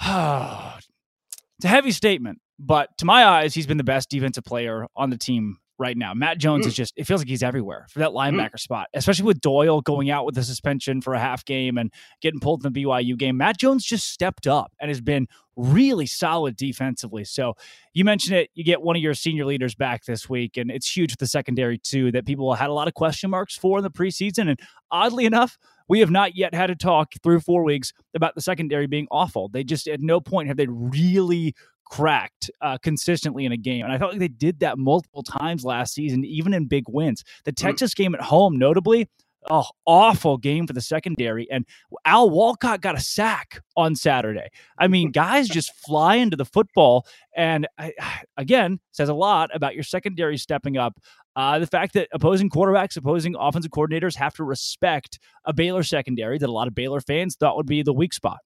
[0.00, 5.10] it's a heavy statement, but to my eyes, he's been the best defensive player on
[5.10, 6.12] the team right now.
[6.14, 6.68] Matt Jones mm.
[6.68, 8.16] is just, it feels like he's everywhere for that mm.
[8.16, 8.60] linebacker mm.
[8.60, 11.90] spot, especially with Doyle going out with a suspension for a half game and
[12.20, 13.38] getting pulled in the BYU game.
[13.38, 17.24] Matt Jones just stepped up and has been really solid defensively.
[17.24, 17.54] So
[17.92, 20.94] you mentioned it, you get one of your senior leaders back this week, and it's
[20.94, 23.84] huge for the secondary, too, that people had a lot of question marks for in
[23.84, 24.48] the preseason.
[24.48, 28.40] And oddly enough, we have not yet had a talk through four weeks about the
[28.40, 29.48] secondary being awful.
[29.48, 31.54] They just at no point have they really
[31.90, 33.84] cracked uh, consistently in a game.
[33.84, 37.24] And I felt like they did that multiple times last season, even in big wins.
[37.44, 37.56] The mm.
[37.56, 39.08] Texas game at home, notably,
[39.50, 41.50] oh, awful game for the secondary.
[41.50, 41.66] And
[42.04, 44.48] Al Walcott got a sack on Saturday.
[44.78, 47.06] I mean, guys just fly into the football.
[47.36, 47.92] And I,
[48.36, 50.98] again, says a lot about your secondary stepping up.
[51.36, 56.38] Uh, the fact that opposing quarterbacks, opposing offensive coordinators have to respect a Baylor secondary
[56.38, 58.38] that a lot of Baylor fans thought would be the weak spot.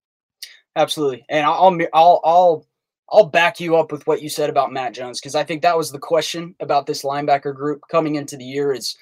[0.77, 1.25] Absolutely.
[1.29, 2.67] And I'll, I'll, I'll
[3.15, 5.77] I'll back you up with what you said about Matt Jones because I think that
[5.77, 8.97] was the question about this linebacker group coming into the year is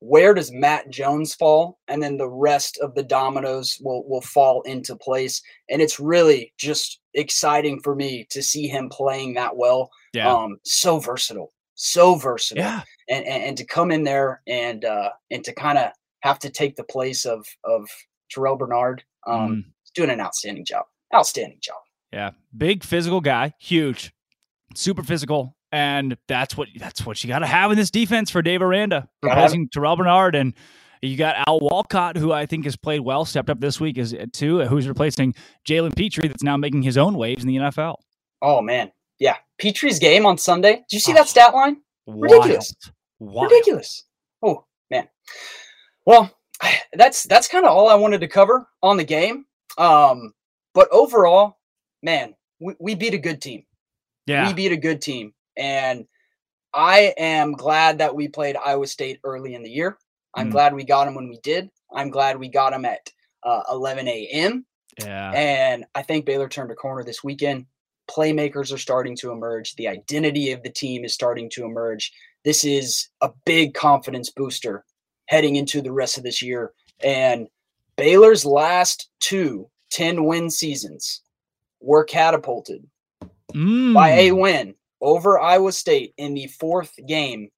[0.00, 1.78] where does Matt Jones fall?
[1.88, 5.42] And then the rest of the dominoes will will fall into place.
[5.70, 9.90] And it's really just exciting for me to see him playing that well.
[10.12, 10.32] Yeah.
[10.32, 12.62] Um, so versatile, so versatile.
[12.62, 12.82] yeah.
[13.08, 16.50] And, and and to come in there and uh and to kind of have to
[16.50, 17.88] take the place of of
[18.30, 19.64] Terrell Bernard, um, Mm.
[19.94, 20.84] doing an outstanding job.
[21.14, 21.76] Outstanding job.
[22.12, 24.12] Yeah, big physical guy, huge,
[24.74, 28.42] super physical, and that's what that's what you got to have in this defense for
[28.42, 30.54] Dave Aranda Gotta replacing Terrell Bernard, and
[31.02, 34.14] you got Al Walcott, who I think has played well, stepped up this week as
[34.32, 35.34] too, who's replacing
[35.68, 37.96] Jalen Pitre, that's now making his own waves in the NFL.
[38.40, 39.36] Oh man, yeah.
[39.58, 40.74] Pitre's game on Sunday.
[40.88, 41.16] Did you see Oh.
[41.16, 41.78] that stat line?
[42.06, 42.74] Ridiculous.
[43.18, 43.34] Wild.
[43.34, 43.50] Wild.
[43.50, 44.04] Ridiculous.
[44.42, 45.08] Oh man.
[46.04, 46.30] Well,
[46.92, 49.46] that's that's kind of all I wanted to cover on the game.
[49.78, 50.32] Um,
[50.72, 51.58] but overall,
[52.06, 53.64] man, we, we beat a good team.
[54.26, 56.06] Yeah, We beat a good team, and
[56.72, 59.98] I am glad that we played Iowa State early in the year.
[60.34, 60.52] I'm Mm.
[60.52, 61.68] glad we got them when we did.
[61.92, 63.10] I'm glad we got them at
[63.42, 64.66] uh, 11 a.m.
[65.00, 67.66] yeah, And I think Baylor turned a corner this weekend.
[68.10, 69.74] Playmakers are starting to emerge.
[69.76, 72.12] The identity of the team is starting to emerge.
[72.44, 74.84] This is a big confidence booster
[75.26, 76.72] heading into the rest of this year.
[77.02, 77.48] And
[77.96, 81.22] Baylor's last two 10 win seasons
[81.80, 82.86] were catapulted
[83.54, 83.94] Mm.
[83.94, 87.50] by a win over Iowa State in the fourth game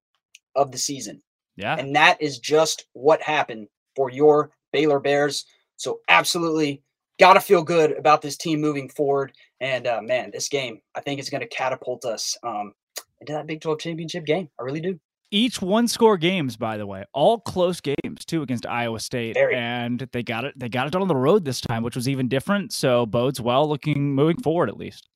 [0.54, 1.22] of the season.
[1.56, 1.76] yeah.
[1.76, 5.44] And that is just what happened for your Baylor Bears.
[5.76, 6.82] So, absolutely
[7.18, 9.32] got to feel good about this team moving forward.
[9.60, 12.74] And uh, man, this game, I think, is going to catapult us um,
[13.20, 14.48] into that Big 12 championship game.
[14.58, 15.00] I really do.
[15.30, 20.08] Each one score games, by the way, all close games too against Iowa State, and
[20.12, 20.58] they got it.
[20.58, 22.72] They got it done on the road this time, which was even different.
[22.72, 25.08] So bodes well, looking moving forward at least.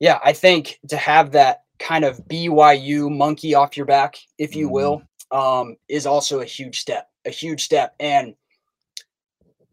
[0.00, 4.68] Yeah, I think to have that kind of BYU monkey off your back, if you
[4.68, 7.94] will, um, is also a huge step, a huge step.
[7.98, 8.34] And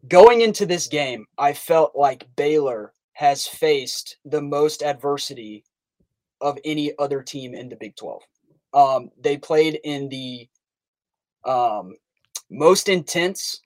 [0.08, 5.64] going into this game, I felt like Baylor has faced the most adversity
[6.40, 8.22] of any other team in the Big 12.
[8.76, 10.48] Um, they played in the
[11.44, 11.96] um,
[12.50, 13.60] most intense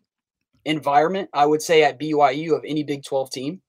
[0.65, 3.61] environment, I would say, at BYU of any Big 12 team.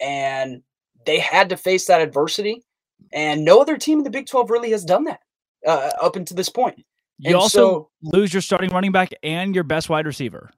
[0.00, 0.62] And
[1.06, 2.64] they had to face that adversity.
[3.12, 5.20] And no other team in the Big 12 really has done that
[5.66, 6.84] uh, up until this point.
[7.18, 10.50] You And also so- lose your starting running back and your best wide receiver.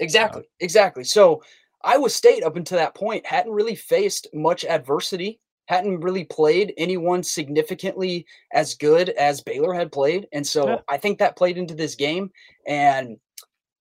[0.00, 0.42] Exactly.
[0.60, 1.04] Exactly.
[1.04, 1.42] So
[1.84, 7.22] Iowa State up until that point hadn't really faced much adversity, hadn't really played anyone
[7.22, 10.26] significantly as good as Baylor had played.
[10.32, 10.78] And so Yeah.
[10.88, 12.30] I think that played into this game.
[12.66, 13.18] And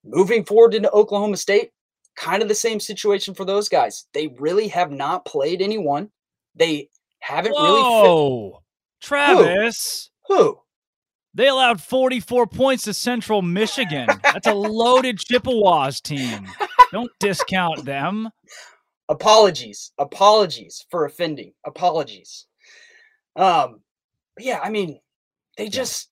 [0.04, 1.71] moving forward into Oklahoma State,
[2.15, 4.06] kind of the same situation for those guys.
[4.13, 6.10] They really have not played anyone.
[6.56, 8.08] They haven't really fit.
[8.08, 8.63] Whoa,
[9.02, 10.10] Travis!
[10.28, 10.60] Who?
[11.34, 14.08] They allowed 44 points to Central Michigan.
[14.24, 16.48] That's a loaded Chippewas team.
[16.93, 18.30] Don't discount them.
[19.09, 19.91] Apologies.
[19.97, 21.53] Apologies for offending.
[21.65, 22.47] Apologies.
[23.35, 23.81] Um
[24.39, 24.99] yeah i mean
[25.57, 26.09] they just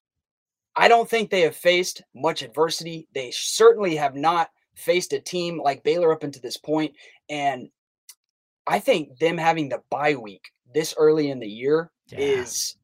[0.76, 3.06] i don't think they have faced much adversity.
[3.14, 6.92] They certainly have not faced a team like baylor up until this point
[7.28, 7.68] and
[8.66, 12.18] i think them having the bye week this early in the year Yeah.
[12.18, 12.76] is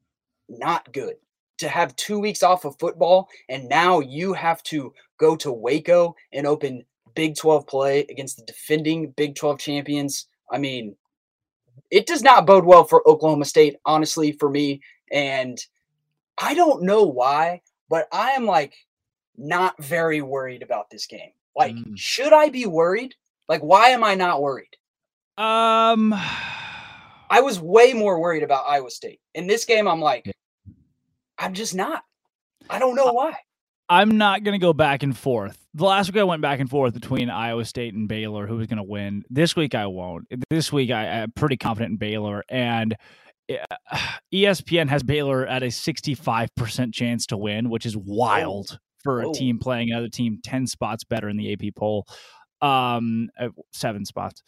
[0.47, 1.15] not good.
[1.59, 6.15] To have two weeks off of football and now you have to go to waco
[6.33, 6.83] and open
[7.15, 10.27] Big 12 play against the defending Big 12 champions.
[10.51, 10.95] I mean,
[11.89, 14.81] it does not bode well for Oklahoma State, honestly, for me.
[15.11, 15.57] And
[16.37, 18.73] I don't know why, but I am like
[19.37, 21.31] not very worried about this game.
[21.55, 21.97] Like, Mm.
[21.97, 23.13] should I be worried?
[23.49, 24.77] Like, why am I not worried?
[25.37, 26.13] Um,
[27.33, 29.21] I was way more worried about Iowa State.
[29.35, 30.29] In this game, I'm like,
[31.37, 32.03] I'm just not.
[32.69, 33.35] I don't know why.
[33.89, 35.57] I'm not going to go back and forth.
[35.73, 38.67] The last week I went back and forth between Iowa State and Baylor, who was
[38.67, 39.23] going to win.
[39.29, 40.27] This week I won't.
[40.49, 42.95] This week I, I'm pretty confident in Baylor, and
[44.33, 49.33] ESPN has Baylor at a 65% chance to win, which is wild for a Whoa.
[49.33, 52.05] team playing another team 10 spots better in the AP poll,
[52.61, 54.43] um, uh, seven spots.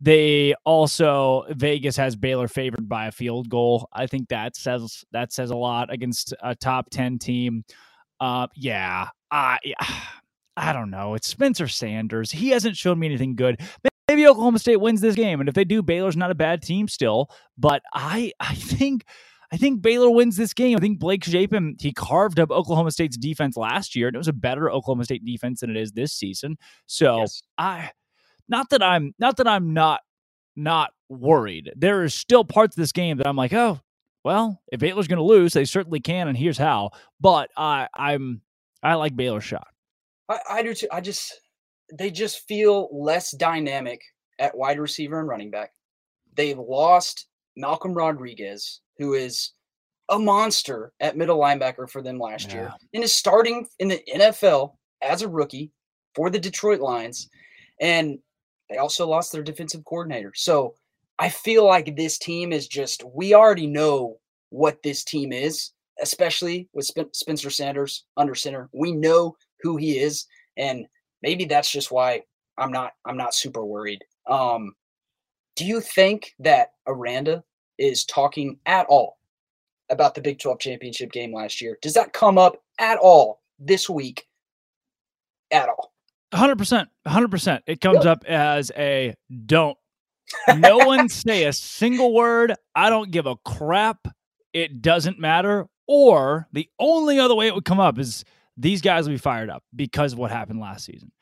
[0.00, 3.88] They also Vegas has Baylor favored by a field goal.
[3.92, 7.64] I think that says that says a lot against a top 10 team.
[8.20, 9.58] Uh, yeah, I,
[10.56, 11.14] I don't know.
[11.14, 12.30] It's Spencer Sanders.
[12.30, 13.60] He hasn't shown me anything good.
[14.08, 16.88] Maybe Oklahoma State wins this game, and if they do, Baylor's not a bad team
[16.88, 17.30] still.
[17.56, 19.04] But I, I think,
[19.52, 20.76] I think Baylor wins this game.
[20.76, 24.28] I think Blake Shapen he carved up Oklahoma State's defense last year, and it was
[24.28, 26.56] a better Oklahoma State defense than it is this season.
[26.86, 27.42] So Yes.
[27.56, 27.90] I,
[28.48, 30.00] not that I'm, not that I'm not,
[30.56, 31.70] not worried.
[31.76, 33.80] There is still parts of this game that I'm like, oh,
[34.24, 36.90] well, if Baylor's going to lose, they certainly can, and here's how.
[37.20, 38.42] But I, I'm,
[38.82, 39.68] I like Baylor's shot.
[40.28, 40.88] I, I do too.
[40.92, 41.32] I just
[41.92, 44.00] they just feel less dynamic
[44.38, 45.72] at wide receiver and running back.
[46.34, 47.26] They've lost
[47.56, 49.52] Malcolm Rodriguez, who is
[50.08, 54.74] a monster at middle linebacker for them last year, and is starting in the NFL
[55.02, 55.72] as a rookie
[56.14, 57.28] for the Detroit Lions.
[57.80, 58.18] And
[58.70, 60.32] they also lost their defensive coordinator.
[60.34, 60.74] So
[61.18, 64.18] I feel like this team is just, we already know
[64.50, 68.68] what this team is, especially with Spen- Spencer Sanders under center.
[68.72, 70.26] We know who he is.
[70.56, 70.86] And
[71.22, 72.22] maybe that's just why
[72.56, 74.04] I'm not, I'm not super worried.
[74.28, 74.74] Um,
[75.56, 77.42] do you think that Aranda
[77.78, 79.18] is talking at all
[79.90, 81.78] about the Big 12 championship game last year?
[81.82, 84.24] Does that come up at all this week?
[85.50, 85.92] At all?
[86.32, 87.64] Hundred percent, hundred percent.
[87.66, 89.14] It comes up as a
[89.46, 89.78] don't.
[90.56, 92.54] No one say a single word.
[92.74, 94.08] I don't give a crap.
[94.52, 95.66] It doesn't matter.
[95.86, 98.24] Or the only other way it would come up is
[98.56, 101.12] these guys will be fired up because of what happened last season.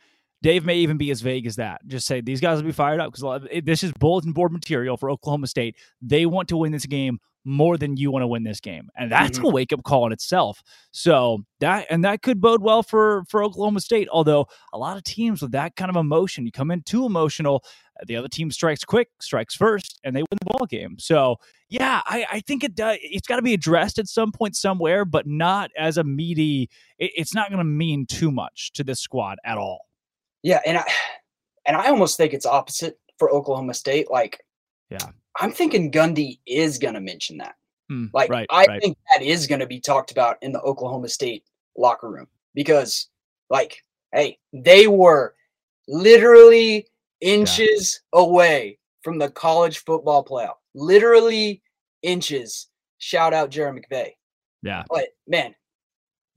[0.42, 1.80] Dave may even be as vague as that.
[1.86, 5.10] Just say these guys will be fired up because this is bulletin board material for
[5.10, 5.76] Oklahoma State.
[6.02, 9.10] They want to win this game more than you want to win this game, and
[9.10, 9.46] that's mm-hmm.
[9.46, 10.62] a wake up call in itself.
[10.90, 14.08] So that and that could bode well for for Oklahoma State.
[14.10, 17.64] Although a lot of teams with that kind of emotion, you come in too emotional,
[18.06, 20.98] the other team strikes quick, strikes first, and they win the ball game.
[20.98, 21.36] So
[21.68, 22.98] yeah, I, I think it does.
[23.00, 26.70] It's got to be addressed at some point somewhere, but not as a meaty.
[26.98, 29.86] It, it's not going to mean too much to this squad at all.
[30.42, 30.84] Yeah, and I
[31.66, 34.10] and I almost think it's opposite for Oklahoma State.
[34.10, 34.44] Like,
[34.90, 34.98] yeah,
[35.40, 37.56] I'm thinking Gundy is going to mention that.
[37.88, 38.82] Hmm, like, right, I right.
[38.82, 41.44] think that is going to be talked about in the Oklahoma State
[41.76, 43.08] locker room because,
[43.50, 43.82] like,
[44.12, 45.34] hey, they were
[45.88, 46.86] literally
[47.20, 48.20] inches yeah.
[48.20, 50.56] away from the college football playoff.
[50.74, 51.62] Literally
[52.02, 52.68] inches.
[52.98, 54.12] Shout out Jerry McVea.
[54.62, 54.84] Yeah.
[54.88, 55.54] But man,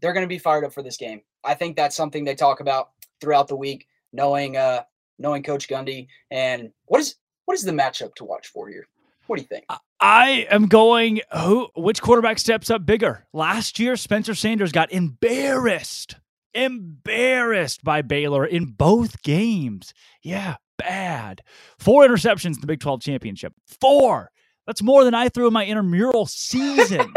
[0.02, 1.22] they're going to be fired up for this game.
[1.44, 4.84] I think that's something they talk about throughout the week, knowing uh
[5.18, 6.08] knowing Coach Gundy.
[6.32, 7.16] And what is
[7.46, 8.88] what is the matchup to watch for here?
[9.28, 9.66] What do you think?
[10.00, 13.26] I am going who which quarterback steps up bigger?
[13.34, 16.16] Last year Spencer Sanders got embarrassed.
[16.54, 19.94] Embarrassed by Baylor in both games.
[20.24, 21.42] Yeah, bad.
[21.78, 23.54] Four interceptions in the Big 12 championship.
[23.80, 24.32] Four.
[24.66, 27.14] That's more than I threw in my intramural season.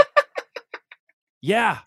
[1.40, 1.78] yeah.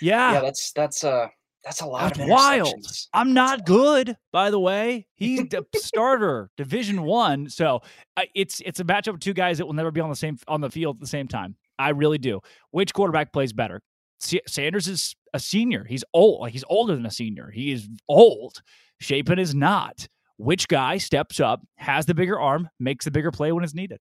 [0.00, 0.32] Yeah.
[0.32, 1.28] Yeah, that's that's uh
[1.64, 2.86] that's a lot That's of wild.
[3.12, 5.06] I'm not good, by the way.
[5.14, 7.50] He's the starter, Division One.
[7.50, 7.82] So
[8.16, 10.38] uh, it's it's a matchup of two guys that will never be on the same
[10.48, 11.56] on the field at the same time.
[11.78, 12.40] I really do.
[12.70, 13.82] Which quarterback plays better?
[14.22, 15.84] S- Sanders is a senior.
[15.84, 16.40] He's old.
[16.40, 17.50] Like he's older than a senior.
[17.50, 18.62] He is old.
[19.00, 20.08] Shapen is not.
[20.40, 23.98] Which guy steps up, has the bigger arm, makes the bigger play when it's needed?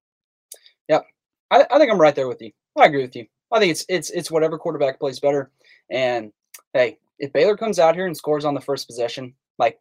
[0.88, 1.06] Yep.
[1.52, 2.52] I, I think I'm right there with you.
[2.78, 3.25] I agree with you.
[3.52, 5.52] I think it's it's it's whatever quarterback plays better.
[5.91, 6.32] And
[6.73, 9.80] hey, if Baylor comes out here and scores on the first possession, like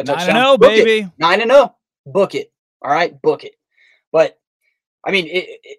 [0.00, 0.60] a Nine and zero, oh, it.
[0.60, 1.12] baby.
[1.18, 2.52] nine and zero, book it.
[2.82, 3.54] All right, book it.
[4.10, 4.38] But
[5.06, 5.78] I mean, it, it,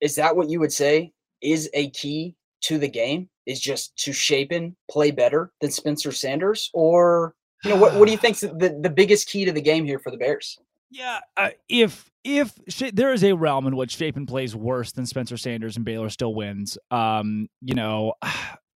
[0.00, 3.28] is that what you would say is a key to the game?
[3.46, 7.94] Is just to shape Shapen play better than Spencer Sanders, or you know what?
[7.94, 10.58] What do you think's the the biggest key to the game here for the Bears?
[10.90, 12.54] Yeah, uh, if if
[12.92, 16.34] there is a realm in which Shapen plays worse than Spencer Sanders and Baylor still
[16.34, 18.14] wins, um, you know,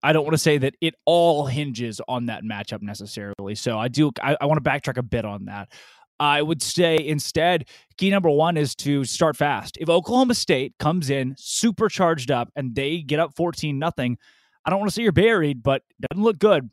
[0.03, 3.55] I don't want to say that it all hinges on that matchup necessarily.
[3.55, 5.73] So I do I, I want to backtrack a bit on that.
[6.19, 9.79] I would say instead, key number one is to start fast.
[9.81, 14.19] If Oklahoma State comes in super charged up and they get up 14 nothing,
[14.65, 16.69] I don't want to say you're buried, but it doesn't look good.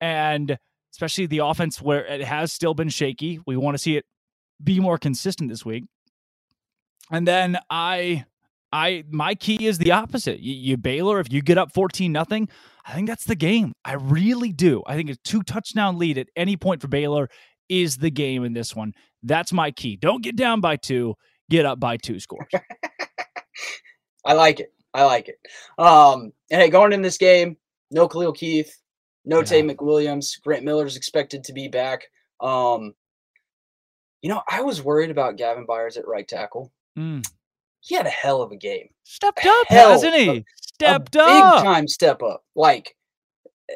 [0.00, 0.58] And
[0.96, 3.38] especially the offense where it has still been shaky.
[3.46, 4.06] We want to see it
[4.64, 5.84] be more consistent this week.
[7.10, 8.24] And then I
[8.72, 10.40] I my key is the opposite.
[10.40, 12.48] You, you Baylor, if you get up 14 nothing,
[12.86, 13.74] I think that's the game.
[13.84, 14.82] I really do.
[14.86, 17.28] I think a two touchdown lead at any point for Baylor
[17.68, 18.94] is the game in this one.
[19.22, 19.96] That's my key.
[19.96, 21.14] Don't get down by two,
[21.50, 22.48] get up by two scores.
[24.24, 24.72] I like it.
[24.94, 25.36] I like it.
[25.76, 27.58] Um, and hey, going in this game,
[27.90, 28.74] no Khalil Keith,
[29.26, 29.42] no Yeah.
[29.44, 30.40] Taye McWilliams.
[30.42, 32.04] Grant Miller's expected to be back.
[32.40, 32.94] Um,
[34.22, 36.72] you know, I was worried about Gavin Byers at right tackle.
[36.98, 37.24] Mm.
[37.80, 38.88] He had a hell of a game.
[39.04, 40.44] Stepped up, hasn't of he?
[40.56, 41.56] Stepped a up.
[41.58, 42.42] Big time step up.
[42.56, 42.96] Like,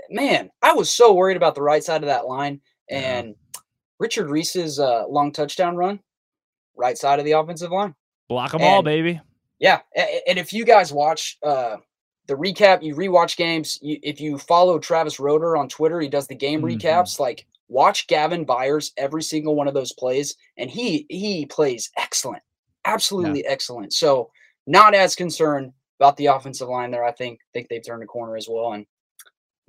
[0.09, 2.61] man, I was so worried about the right side of that line.
[2.89, 2.99] Yeah.
[2.99, 3.35] And
[3.99, 6.01] Richard Reese's uh, long touchdown run,
[6.77, 7.95] right side of the offensive line.
[8.29, 9.21] Block them all, baby.
[9.59, 11.77] Yeah, a- a- and if you guys watch uh,
[12.31, 13.79] the recap, you rewatch games.
[13.83, 16.79] You, if you follow Travis Roeder on Twitter, he does the game Mhm.
[16.81, 17.19] recaps.
[17.21, 22.43] Like, watch Gavin Byers every single one of those plays, and he he plays excellent,
[22.85, 23.93] absolutely excellent.
[23.93, 24.31] So,
[24.67, 27.05] not as concerned about the offensive line there.
[27.05, 28.73] I think think they've turned a corner as well.
[28.75, 28.87] And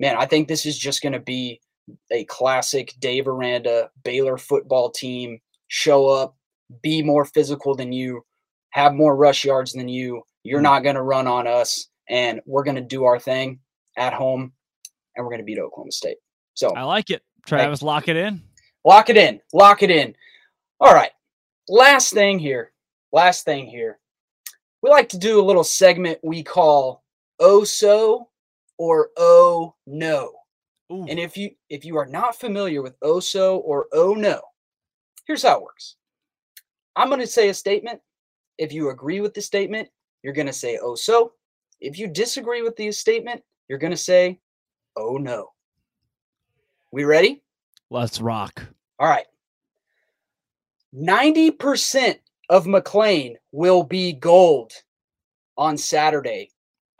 [0.00, 1.60] man, I think this is just going to be
[2.12, 6.36] a classic Dave Aranda Baylor football team show up,
[6.82, 8.24] be more physical than you,
[8.70, 10.22] have more rush yards than you.
[10.44, 10.64] You're Mm.
[10.64, 13.60] not going to run on us, and we're going to do our thing
[13.96, 14.52] at home,
[15.16, 16.18] and we're going to beat Oklahoma State.
[16.54, 17.22] So I like it.
[17.46, 18.42] Travis, lock it in.
[18.84, 20.14] lock it in, lock it in.
[20.80, 21.10] All right.
[21.68, 22.72] Last thing here.
[23.12, 23.98] Last thing here.
[24.82, 27.04] We like to do a little segment we call
[27.38, 28.28] "Oh So"
[28.78, 30.32] or "Oh No."
[30.92, 31.06] Ooh.
[31.08, 34.40] And if you if you are not familiar with "Oh So" or "Oh No,"
[35.26, 35.96] here's how it works.
[36.96, 38.00] I'm going to say a statement.
[38.58, 39.88] If you agree with the statement,
[40.22, 41.32] you're going to say "Oh so."
[41.82, 44.38] If you disagree with the statement, you're going to say
[44.96, 45.48] "Oh no."
[46.92, 47.42] We ready?
[47.90, 48.62] Let's rock.
[48.98, 49.26] All right.
[50.94, 52.18] 90%
[52.50, 54.72] of McLane will be gold
[55.56, 56.50] on Saturday.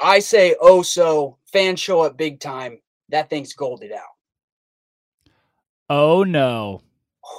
[0.00, 2.78] I say, oh, so fans show up big time.
[3.10, 4.00] That thing's golded out.
[5.88, 6.82] Oh no.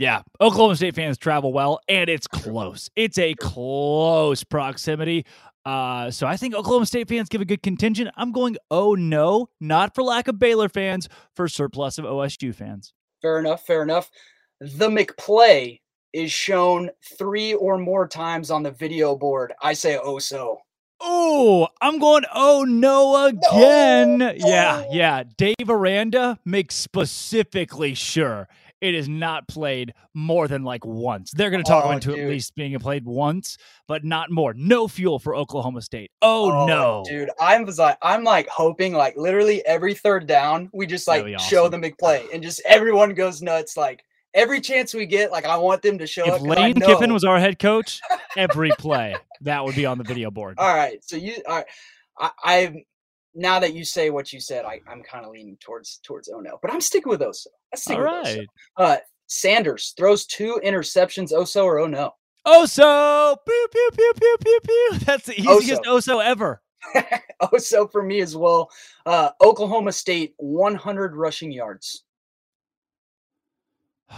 [0.00, 2.88] Yeah, Oklahoma State fans travel well, and it's close.
[2.94, 5.26] It's a close proximity.
[5.68, 8.08] Uh, so I think Oklahoma State fans give a good contingent.
[8.16, 12.94] I'm going, oh no, not for lack of Baylor fans, for surplus of OSU fans.
[13.20, 13.66] Fair enough.
[13.66, 14.10] Fair enough.
[14.60, 15.80] The McPlay
[16.14, 16.88] is shown
[17.18, 19.52] three or more times on the video board.
[19.60, 20.56] I say, oh, so.
[21.02, 24.20] Oh, I'm going, oh no again.
[24.38, 25.22] Yeah, yeah.
[25.36, 28.48] Dave Aranda makes specifically sure
[28.80, 31.32] it is not played more than like once.
[31.32, 32.20] They're going to talk Oh, into dude.
[32.20, 34.54] at least being played once, but not more.
[34.54, 36.10] No fuel for Oklahoma State.
[36.22, 37.04] Oh, oh no.
[37.06, 37.30] dude!
[37.40, 41.66] I'm like, I'm like hoping, like literally every third down, we just like That'd show
[41.66, 41.80] awesome.
[41.80, 43.76] the play and just everyone goes nuts.
[43.76, 44.04] Like
[44.34, 46.42] every chance we get, like I want them to show If up.
[46.42, 48.00] Lane Kiffin was our head coach,
[48.36, 50.56] every play that would be on the video board.
[50.58, 51.66] all right, so you, all right,
[52.18, 52.74] I, I
[53.34, 56.40] now that you say what you said, I, I'm kind of leaning towards towards oh
[56.40, 57.46] no, but I'm sticking with Oso.
[57.74, 58.46] Stick All right.
[58.76, 58.96] Uh,
[59.26, 61.32] Sanders throws two interceptions.
[61.32, 62.12] Oso or oh no?
[62.46, 64.98] Oso, pew pew pew pew pew pew.
[65.04, 66.62] That's the easiest Oso ever.
[67.42, 68.70] Oso for me as well.
[69.04, 72.04] Uh, Oklahoma State 100 rushing yards.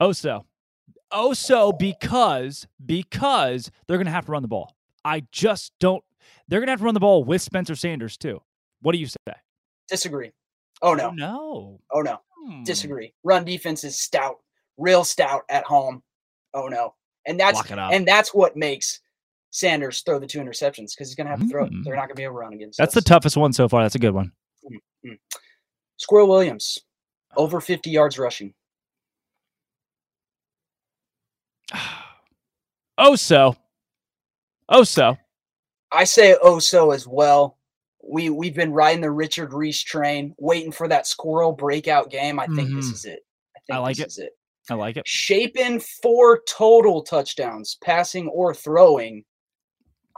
[0.00, 0.44] Oso.
[1.12, 4.74] Oso because because they're gonna have to run the ball.
[5.04, 6.02] I just don't
[6.48, 8.42] they're gonna have to run the ball with Spencer Sanders too.
[8.82, 9.16] What do you say?
[9.88, 10.32] Disagree.
[10.82, 11.08] Oh no.
[11.08, 11.80] Oh, no.
[11.92, 12.20] Oh no.
[12.44, 12.62] Hmm.
[12.64, 13.12] Disagree.
[13.24, 14.36] Run defense is stout,
[14.76, 16.02] real stout at home.
[16.54, 16.94] Oh no.
[17.26, 17.92] And that's Lock it up.
[17.92, 19.00] and that's what makes
[19.50, 21.64] Sanders throw the two interceptions because he's gonna have to throw.
[21.64, 21.72] it.
[21.72, 21.82] Mm.
[21.84, 23.82] They're not gonna be able to run against That's the toughest one so far.
[23.82, 24.32] That's a good one.
[25.96, 26.78] Squirrel Williams,
[27.36, 28.52] over 50 yards rushing.
[32.98, 33.56] oh so.
[34.68, 35.16] Oh so.
[35.92, 37.55] I say oh so as well.
[38.08, 42.38] We we've been riding the Richard Reese train, waiting for that squirrel breakout game.
[42.38, 42.92] I think this Mhm.
[42.94, 43.20] is it.
[43.56, 44.08] I think I like this it.
[44.08, 44.32] is it.
[44.70, 45.06] I like it.
[45.06, 49.24] Shapen four total touchdowns, passing or throwing.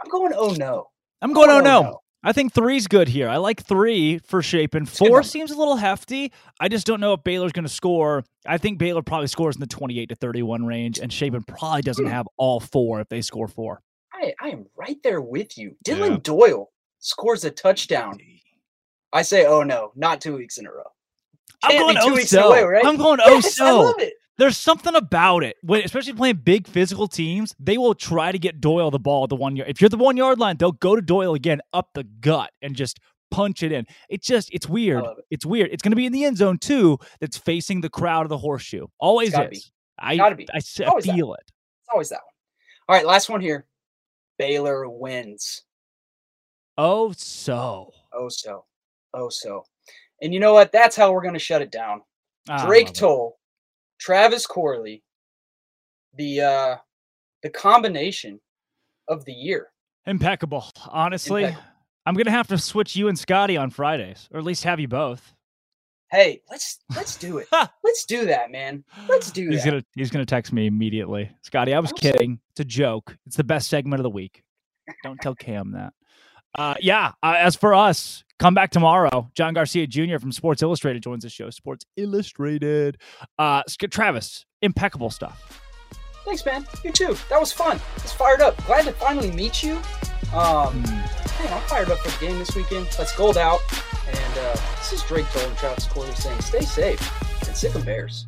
[0.02, 0.88] I'm going oh no.
[1.20, 2.00] I'm going, oh going, no.
[2.22, 3.28] I think three's good here.
[3.28, 4.86] I like three for Shapen.
[4.86, 6.32] Four seems a little hefty.
[6.60, 8.24] I just don't know if Baylor's going to score.
[8.46, 12.04] I think Baylor probably scores in the 28 to 31 range, and Shapen probably doesn't
[12.06, 12.10] Hmm.
[12.10, 13.82] have all four if they score four.
[14.12, 15.76] I, I am right there with you.
[15.84, 16.18] Dillon Yeah.
[16.22, 18.18] Doyle scores a touchdown.
[19.12, 20.82] I say oh no, not two weeks in a row.
[21.62, 22.66] I'm Can't going be two oh weeks in a row, so.
[22.66, 22.86] right?
[22.86, 23.80] I'm going oh Yes, I so.
[23.80, 24.14] love it.
[24.38, 28.60] There's something about it when, especially playing big physical teams, they will try to get
[28.60, 29.68] Doyle the ball at the one yard.
[29.68, 32.76] If you're the one yard line, they'll go to Doyle again up the gut and
[32.76, 33.00] just
[33.32, 33.84] punch it in.
[34.08, 35.04] It's just, it's weird.
[35.04, 35.10] it.
[35.32, 35.70] It's weird.
[35.72, 36.98] It's going to be in the end zone too.
[37.20, 38.86] That's facing the crowd of the horseshoe.
[39.00, 39.42] Always be.
[39.42, 39.72] is.
[39.98, 40.46] I, Gotta be.
[40.54, 41.40] I, I feel it.
[41.42, 42.32] It's always that one.
[42.88, 43.66] All right, last one here.
[44.38, 45.64] Baylor wins.
[46.78, 48.64] Oh, so Oh so.
[49.12, 49.64] Oh so.
[50.22, 50.72] And you know what?
[50.72, 52.02] That's how we're gonna shut it down.
[52.64, 52.94] Drake it.
[52.94, 53.38] Toll,
[54.00, 55.02] Travis Corley,
[56.14, 56.76] the uh
[57.42, 58.40] the combination
[59.08, 59.68] of the year.
[60.06, 60.64] impeccable.
[60.88, 61.68] Honestly, Impeccable.
[62.06, 64.88] I'm gonna have to switch you and Scotty on Fridays, or at least have you
[64.88, 65.34] both.
[66.10, 67.48] Hey, let's let's do it.
[67.84, 68.82] Let's do that, man.
[69.08, 69.70] Let's do He's that.
[69.70, 71.30] gonna he's gonna text me immediately.
[71.42, 72.12] Scotty, I was Awesome.
[72.12, 72.40] kidding.
[72.52, 73.16] It's a joke.
[73.26, 74.42] It's the best segment of the week.
[75.02, 75.92] Don't tell Cam that.
[76.58, 77.12] Uh, yeah.
[77.22, 79.30] Uh, as for us, come back tomorrow.
[79.34, 80.18] John Garcia Jr.
[80.18, 81.48] from Sports Illustrated joins the show.
[81.50, 82.98] Sports Illustrated.
[83.38, 85.62] Uh, Travis, impeccable stuff.
[86.24, 86.66] Thanks, man.
[86.84, 87.16] You too.
[87.30, 87.80] That was fun.
[87.96, 88.62] It's fired up.
[88.66, 89.76] Glad to finally meet you.
[90.34, 92.86] Um, man, I'm fired up for the game this weekend.
[92.98, 93.60] Let's gold out.
[94.08, 97.82] And uh, this is Drake Toll and Travis Corley saying, "Stay safe and sic 'em
[97.82, 98.26] Bears."